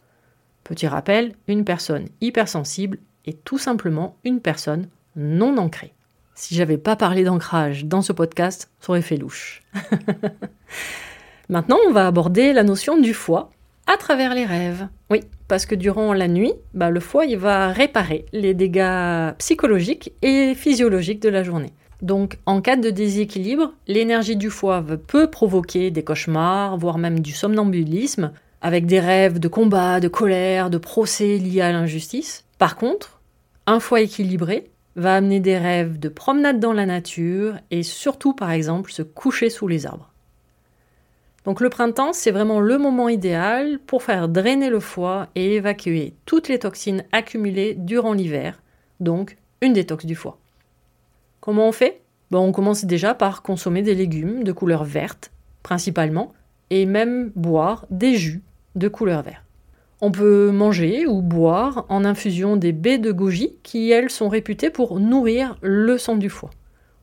Petit 0.63 0.87
rappel, 0.87 1.35
une 1.49 1.65
personne 1.65 2.07
hypersensible 2.21 2.99
est 3.27 3.45
tout 3.45 3.59
simplement 3.59 4.17
une 4.25 4.41
personne 4.41 4.89
non 5.17 5.57
ancrée. 5.59 5.93
Si 6.35 6.55
j'avais 6.55 6.79
pas 6.79 6.97
parlé 6.97 7.23
d'ancrage 7.23 7.85
dans 7.85 8.03
ce 8.03 8.13
podcast, 8.13 8.71
ça 8.81 8.91
aurait 8.91 9.03
fait 9.03 9.17
louche. 9.17 9.63
Maintenant, 11.49 11.79
on 11.87 11.93
va 11.93 12.07
aborder 12.07 12.53
la 12.53 12.65
notion 12.65 12.99
du 12.99 13.15
foie 13.15 13.51
à 13.87 13.97
travers 13.97 14.35
les 14.35 14.47
rêves. 14.47 14.89
Oui, 15.11 15.21
parce 15.47 15.67
que 15.67 15.75
durant 15.75 16.13
la 16.13 16.27
nuit, 16.27 16.55
bah, 16.73 16.91
le 16.91 17.01
foie 17.01 17.27
il 17.27 17.37
va 17.37 17.69
réparer 17.69 18.25
les 18.33 18.55
dégâts 18.55 19.33
psychologiques 19.39 20.13
et 20.23 20.55
physiologiques 20.55 21.21
de 21.21 21.29
la 21.29 21.43
journée. 21.43 21.73
Donc, 22.03 22.39
en 22.47 22.61
cas 22.61 22.77
de 22.77 22.91
déséquilibre, 22.91 23.73
l'énergie 23.87 24.37
du 24.37 24.51
foie 24.51 24.85
peut 25.07 25.31
provoquer 25.31 25.91
des 25.91 26.05
cauchemars, 26.05 26.77
voire 26.77 26.99
même 26.99 27.21
du 27.21 27.33
somnambulisme, 27.33 28.33
avec 28.61 28.87
des 28.87 29.01
rêves 29.01 29.39
de 29.39 29.49
combat, 29.49 30.01
de 30.01 30.09
colère, 30.09 30.71
de 30.71 30.79
procès 30.79 31.39
liés 31.39 31.61
à 31.61 31.73
l'injustice. 31.73 32.45
Par 32.59 32.77
contre, 32.77 33.21
un 33.67 33.81
foie 33.81 34.01
équilibré 34.01 34.71
va 34.97 35.17
amener 35.17 35.41
des 35.41 35.59
rêves 35.59 35.99
de 35.99 36.09
promenade 36.09 36.61
dans 36.61 36.73
la 36.73 36.87
nature 36.87 37.57
et 37.71 37.83
surtout, 37.83 38.33
par 38.33 38.51
exemple, 38.51 38.93
se 38.93 39.03
coucher 39.03 39.51
sous 39.51 39.69
les 39.69 39.87
arbres. 39.87 40.11
Donc 41.45 41.61
le 41.61 41.69
printemps, 41.69 42.15
c'est 42.15 42.31
vraiment 42.31 42.61
le 42.61 42.79
moment 42.79 43.09
idéal 43.09 43.79
pour 43.87 44.03
faire 44.03 44.29
drainer 44.29 44.71
le 44.71 44.81
foie 44.81 45.29
et 45.35 45.57
évacuer 45.57 46.15
toutes 46.25 46.49
les 46.49 46.59
toxines 46.59 47.05
accumulées 47.13 47.75
durant 47.75 48.15
l'hiver, 48.15 48.63
donc 49.01 49.37
une 49.61 49.75
détox 49.75 50.07
du 50.07 50.15
foie. 50.15 50.39
Comment 51.45 51.69
on 51.69 51.73
fait? 51.73 52.01
Bon, 52.31 52.39
On 52.39 52.53
commence 52.53 52.87
déjà 52.87 53.13
par 53.13 53.43
consommer 53.43 53.83
des 53.83 53.95
légumes 53.95 54.45
de 54.45 54.53
couleur 54.53 54.83
verte, 54.83 55.31
principalement, 55.63 56.33
et 56.71 56.87
même 56.87 57.33
boire 57.37 57.85
des 57.91 58.17
jus 58.17 58.43
de 58.77 58.89
couleur 58.89 59.21
verte. 59.21 59.45
On 60.01 60.11
peut 60.11 60.51
manger 60.51 61.07
ou 61.07 61.21
boire 61.21 61.85
en 61.91 62.07
infusion 62.07 62.57
des 62.57 62.73
baies 62.73 62.97
de 62.97 63.13
goji 63.13 63.59
qui, 63.63 63.91
elles, 63.91 64.09
sont 64.09 64.31
réputées 64.31 64.71
pour 64.71 64.99
nourrir 65.01 65.59
le 65.61 65.99
sang 65.99 66.17
du 66.17 66.31
foie. 66.31 66.51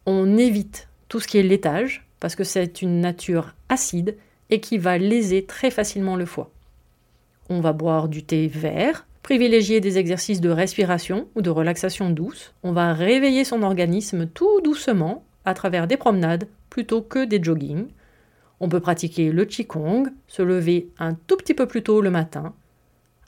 On 0.07 0.35
évite 0.39 0.89
tout 1.07 1.19
ce 1.19 1.27
qui 1.27 1.37
est 1.37 1.43
laitage 1.43 2.07
parce 2.19 2.33
que 2.33 2.43
c'est 2.43 2.81
une 2.81 2.99
nature 2.99 3.53
acide 3.69 4.17
et 4.49 4.59
qui 4.59 4.79
va 4.79 4.97
léser 4.97 5.45
très 5.45 5.69
facilement 5.69 6.15
le 6.15 6.25
foie. 6.25 6.49
On 7.51 7.61
va 7.61 7.73
boire 7.73 8.09
du 8.09 8.23
thé 8.23 8.47
vert, 8.47 9.05
privilégier 9.23 9.79
des 9.79 9.97
exercices 9.97 10.41
de 10.41 10.49
respiration 10.49 11.27
ou 11.35 11.41
de 11.41 11.49
relaxation 11.49 12.09
douce. 12.09 12.53
On 12.63 12.71
va 12.71 12.93
réveiller 12.93 13.43
son 13.43 13.61
organisme 13.61 14.27
tout 14.27 14.61
doucement 14.61 15.23
à 15.45 15.53
travers 15.53 15.87
des 15.87 15.97
promenades 15.97 16.47
plutôt 16.69 17.01
que 17.01 17.25
des 17.25 17.41
joggings. 17.41 17.87
On 18.59 18.69
peut 18.69 18.79
pratiquer 18.79 19.31
le 19.31 19.45
qigong, 19.45 20.07
se 20.27 20.41
lever 20.41 20.89
un 20.99 21.13
tout 21.13 21.37
petit 21.37 21.53
peu 21.53 21.65
plus 21.65 21.83
tôt 21.83 22.01
le 22.01 22.11
matin, 22.11 22.53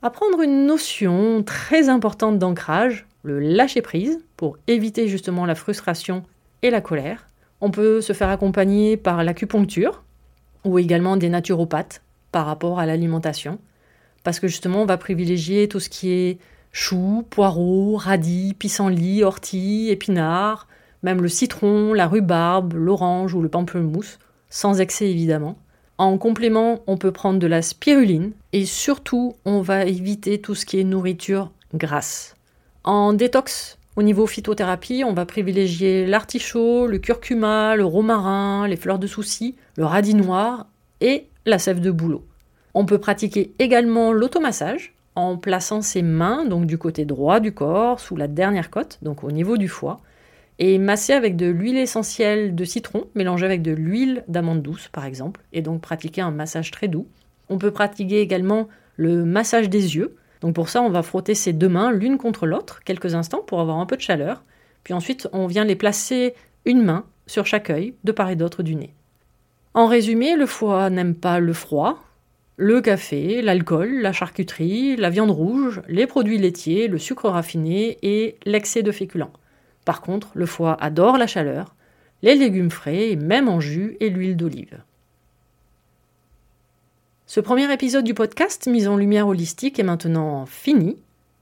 apprendre 0.02 0.42
une 0.42 0.66
notion 0.66 1.44
très 1.44 1.90
importante 1.90 2.38
d'ancrage, 2.38 3.08
le 3.24 3.40
lâcher 3.40 3.82
prise, 3.82 4.20
pour 4.38 4.58
éviter 4.68 5.08
justement 5.08 5.46
la 5.46 5.56
frustration 5.56 6.24
et 6.62 6.70
la 6.70 6.82
colère. 6.82 7.28
On 7.62 7.72
peut 7.72 8.02
se 8.02 8.14
faire 8.14 8.30
accompagner 8.30 8.98
par 8.98 9.24
l'acupuncture, 9.24 10.04
ou 10.66 10.80
également 10.80 11.18
des 11.18 11.30
naturopathes 11.30 12.02
par 12.32 12.46
rapport 12.46 12.80
à 12.80 12.86
l'alimentation. 12.86 13.60
Parce 14.24 14.40
que 14.40 14.48
justement, 14.48 14.82
on 14.82 14.86
va 14.86 14.98
privilégier 14.98 15.68
tout 15.68 15.80
ce 15.80 15.90
qui 15.90 16.12
est 16.12 16.38
choux, 16.72 17.26
poireaux, 17.30 17.98
radis, 17.98 18.56
pissenlit, 18.58 19.24
ortie, 19.24 19.90
épinards, 19.90 20.68
même 21.04 21.22
le 21.22 21.28
citron, 21.28 21.94
la 21.94 22.08
rhubarbe, 22.08 22.74
l'orange 22.74 23.34
ou 23.34 23.42
le 23.42 23.50
pamplemousse, 23.50 24.20
sans 24.50 24.80
excès 24.80 25.10
évidemment. 25.10 25.58
En 25.98 26.18
complément, 26.18 26.82
on 26.88 26.98
peut 26.98 27.12
prendre 27.12 27.40
de 27.40 27.48
la 27.48 27.62
spiruline 27.62 28.32
et 28.52 28.66
surtout, 28.66 29.36
on 29.46 29.62
va 29.62 29.86
éviter 29.86 30.42
tout 30.42 30.56
ce 30.56 30.66
qui 30.66 30.80
est 30.80 30.84
nourriture 30.84 31.52
grasse. 31.74 32.36
En 32.84 33.14
détox, 33.14 33.78
au 33.96 34.02
niveau 34.02 34.26
phytothérapie, 34.26 35.04
on 35.06 35.14
va 35.14 35.26
privilégier 35.26 36.08
l'artichaut, 36.08 36.88
le 36.88 36.98
curcuma, 36.98 37.76
le 37.76 37.86
romarin, 37.86 38.68
les 38.68 38.76
fleurs 38.76 39.00
de 39.00 39.08
souci, 39.08 39.56
le 39.78 39.86
radis 39.86 40.16
noir 40.16 40.66
et 41.00 41.28
la 41.46 41.60
sève 41.60 41.80
de 41.80 41.92
bouleau. 41.92 42.26
On 42.74 42.86
peut 42.86 42.98
pratiquer 42.98 43.54
également 43.60 44.12
l'automassage 44.12 44.96
en 45.16 45.38
plaçant 45.38 45.82
ses 45.82 46.02
mains 46.02 46.46
donc 46.46 46.66
du 46.66 46.78
côté 46.78 47.06
droit 47.06 47.40
du 47.40 47.54
corps, 47.54 48.00
sous 48.00 48.16
la 48.16 48.28
dernière 48.28 48.72
côte, 48.72 48.98
donc 49.02 49.24
au 49.24 49.32
niveau 49.32 49.58
du 49.58 49.68
foie, 49.68 50.00
et 50.60 50.78
masser 50.80 51.14
avec 51.14 51.36
de 51.36 51.48
l'huile 51.48 51.78
essentielle 51.78 52.56
de 52.56 52.66
citron 52.66 53.06
mélangée 53.16 53.46
avec 53.46 53.62
de 53.62 53.72
l'huile 53.72 54.24
d'amande 54.28 54.62
douce 54.62 54.88
par 54.88 55.06
exemple, 55.06 55.42
et 55.54 55.62
donc 55.62 55.82
pratiquer 55.82 56.22
un 56.22 56.32
massage 56.32 56.72
très 56.72 56.88
doux. 56.88 57.08
On 57.50 57.58
peut 57.58 57.72
pratiquer 57.72 58.22
également 58.22 58.68
le 58.96 59.26
massage 59.26 59.70
des 59.70 59.96
yeux. 59.96 60.16
Donc 60.42 60.56
pour 60.56 60.70
ça, 60.70 60.82
on 60.82 60.90
va 60.90 61.04
frotter 61.04 61.36
ses 61.36 61.54
deux 61.54 61.70
mains 61.70 61.92
l'une 61.92 62.18
contre 62.18 62.46
l'autre 62.46 62.82
quelques 62.84 63.16
instants 63.16 63.44
pour 63.46 63.62
avoir 63.62 63.78
un 63.78 63.86
peu 63.86 63.96
de 63.96 64.02
chaleur. 64.02 64.44
Puis 64.84 64.94
ensuite, 64.94 65.28
on 65.32 65.48
vient 65.48 65.64
les 65.64 65.76
placer 65.76 66.34
une 66.66 66.84
main 66.84 67.06
sur 67.28 67.46
chaque 67.46 67.70
œil, 67.70 67.94
de 68.04 68.12
part 68.12 68.30
et 68.30 68.36
d'autre 68.36 68.64
du 68.64 68.76
nez. 68.76 68.94
En 69.74 69.88
résumé, 69.88 70.36
le 70.36 70.46
foie 70.46 70.90
n'aime 70.90 71.16
pas 71.16 71.40
le 71.40 71.54
froid, 71.54 72.04
le 72.58 72.82
café, 72.82 73.42
l'alcool, 73.42 74.02
la 74.02 74.14
charcuterie, 74.14 74.96
la 74.96 75.10
viande 75.10 75.32
rouge, 75.32 75.82
les 75.88 76.06
produits 76.06 76.38
laitiers, 76.38 76.88
le 76.88 77.00
sucre 77.00 77.30
raffiné 77.30 77.98
et 78.04 78.38
l'excès 78.46 78.84
de 78.84 78.92
féculents. 78.92 79.34
Par 79.86 80.02
contre, 80.02 80.30
le 80.36 80.46
foie 80.46 80.78
adore 80.80 81.18
la 81.18 81.28
chaleur, 81.28 81.76
les 82.22 82.36
légumes 82.36 82.72
frais, 82.72 83.16
même 83.16 83.50
en 83.50 83.60
jus 83.60 83.98
et 84.00 84.10
l'huile 84.10 84.38
d'olive. 84.38 84.80
Ce 87.26 87.40
premier 87.40 87.72
épisode 87.74 88.06
du 88.06 88.14
podcast 88.14 88.68
Mise 88.68 88.88
en 88.88 88.96
lumière 88.96 89.28
holistique 89.28 89.80
est 89.80 89.84
maintenant 89.84 90.46
fini. 90.46 90.98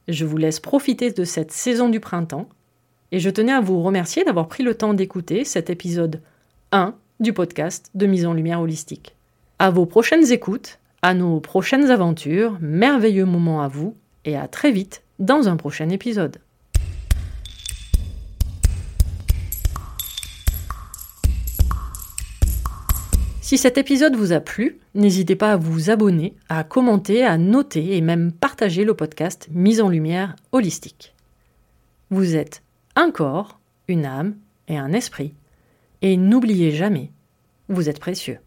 Je 0.08 0.26
vous 0.26 0.38
laisse 0.38 0.60
profiter 0.60 1.12
de 1.12 1.26
cette 1.26 1.52
saison 1.52 1.90
du 1.90 2.00
printemps 2.00 2.48
et 3.12 3.20
je 3.20 3.30
tenais 3.30 3.52
à 3.52 3.60
vous 3.60 3.82
remercier 3.82 4.24
d'avoir 4.24 4.48
pris 4.48 4.64
le 4.64 4.76
temps 4.76 4.94
d'écouter 4.94 5.44
cet 5.44 5.70
épisode 5.70 6.22
1 6.72 6.96
du 7.20 7.34
podcast 7.34 7.92
de 7.94 8.06
Mise 8.06 8.26
en 8.26 8.34
lumière 8.34 8.62
holistique. 8.62 9.16
À 9.60 9.70
vos 9.70 9.86
prochaines 9.86 10.32
écoutes, 10.32 10.80
à 11.02 11.14
nos 11.14 11.40
prochaines 11.40 11.90
aventures, 11.90 12.58
merveilleux 12.62 13.26
moments 13.26 13.62
à 13.62 13.68
vous 13.68 13.96
et 14.26 14.38
à 14.38 14.48
très 14.48 14.72
vite 14.72 15.04
dans 15.20 15.48
un 15.48 15.58
prochain 15.58 15.90
épisode. 15.90 16.38
Si 23.42 23.58
cet 23.58 23.78
épisode 23.78 24.16
vous 24.16 24.32
a 24.32 24.40
plu, 24.40 24.80
n'hésitez 24.96 25.36
pas 25.36 25.54
à 25.54 25.58
vous 25.58 25.90
abonner, 25.90 26.36
à 26.48 26.64
commenter, 26.64 27.26
à 27.26 27.38
noter 27.38 27.98
et 27.98 28.02
même 28.02 28.32
partager 28.32 28.86
le 28.86 28.94
podcast 28.94 29.50
Mise 29.52 29.82
en 29.82 29.90
lumière 29.90 30.36
holistique. 30.54 31.16
Vous 32.12 32.36
êtes 32.36 32.64
un 32.96 33.12
corps, 33.12 33.60
une 33.90 34.06
âme 34.06 34.36
et 34.68 34.78
un 34.78 34.94
esprit, 34.94 35.34
et 36.02 36.16
n'oubliez 36.16 36.72
jamais, 36.72 37.12
vous 37.68 37.90
êtes 37.90 38.00
précieux. 38.00 38.40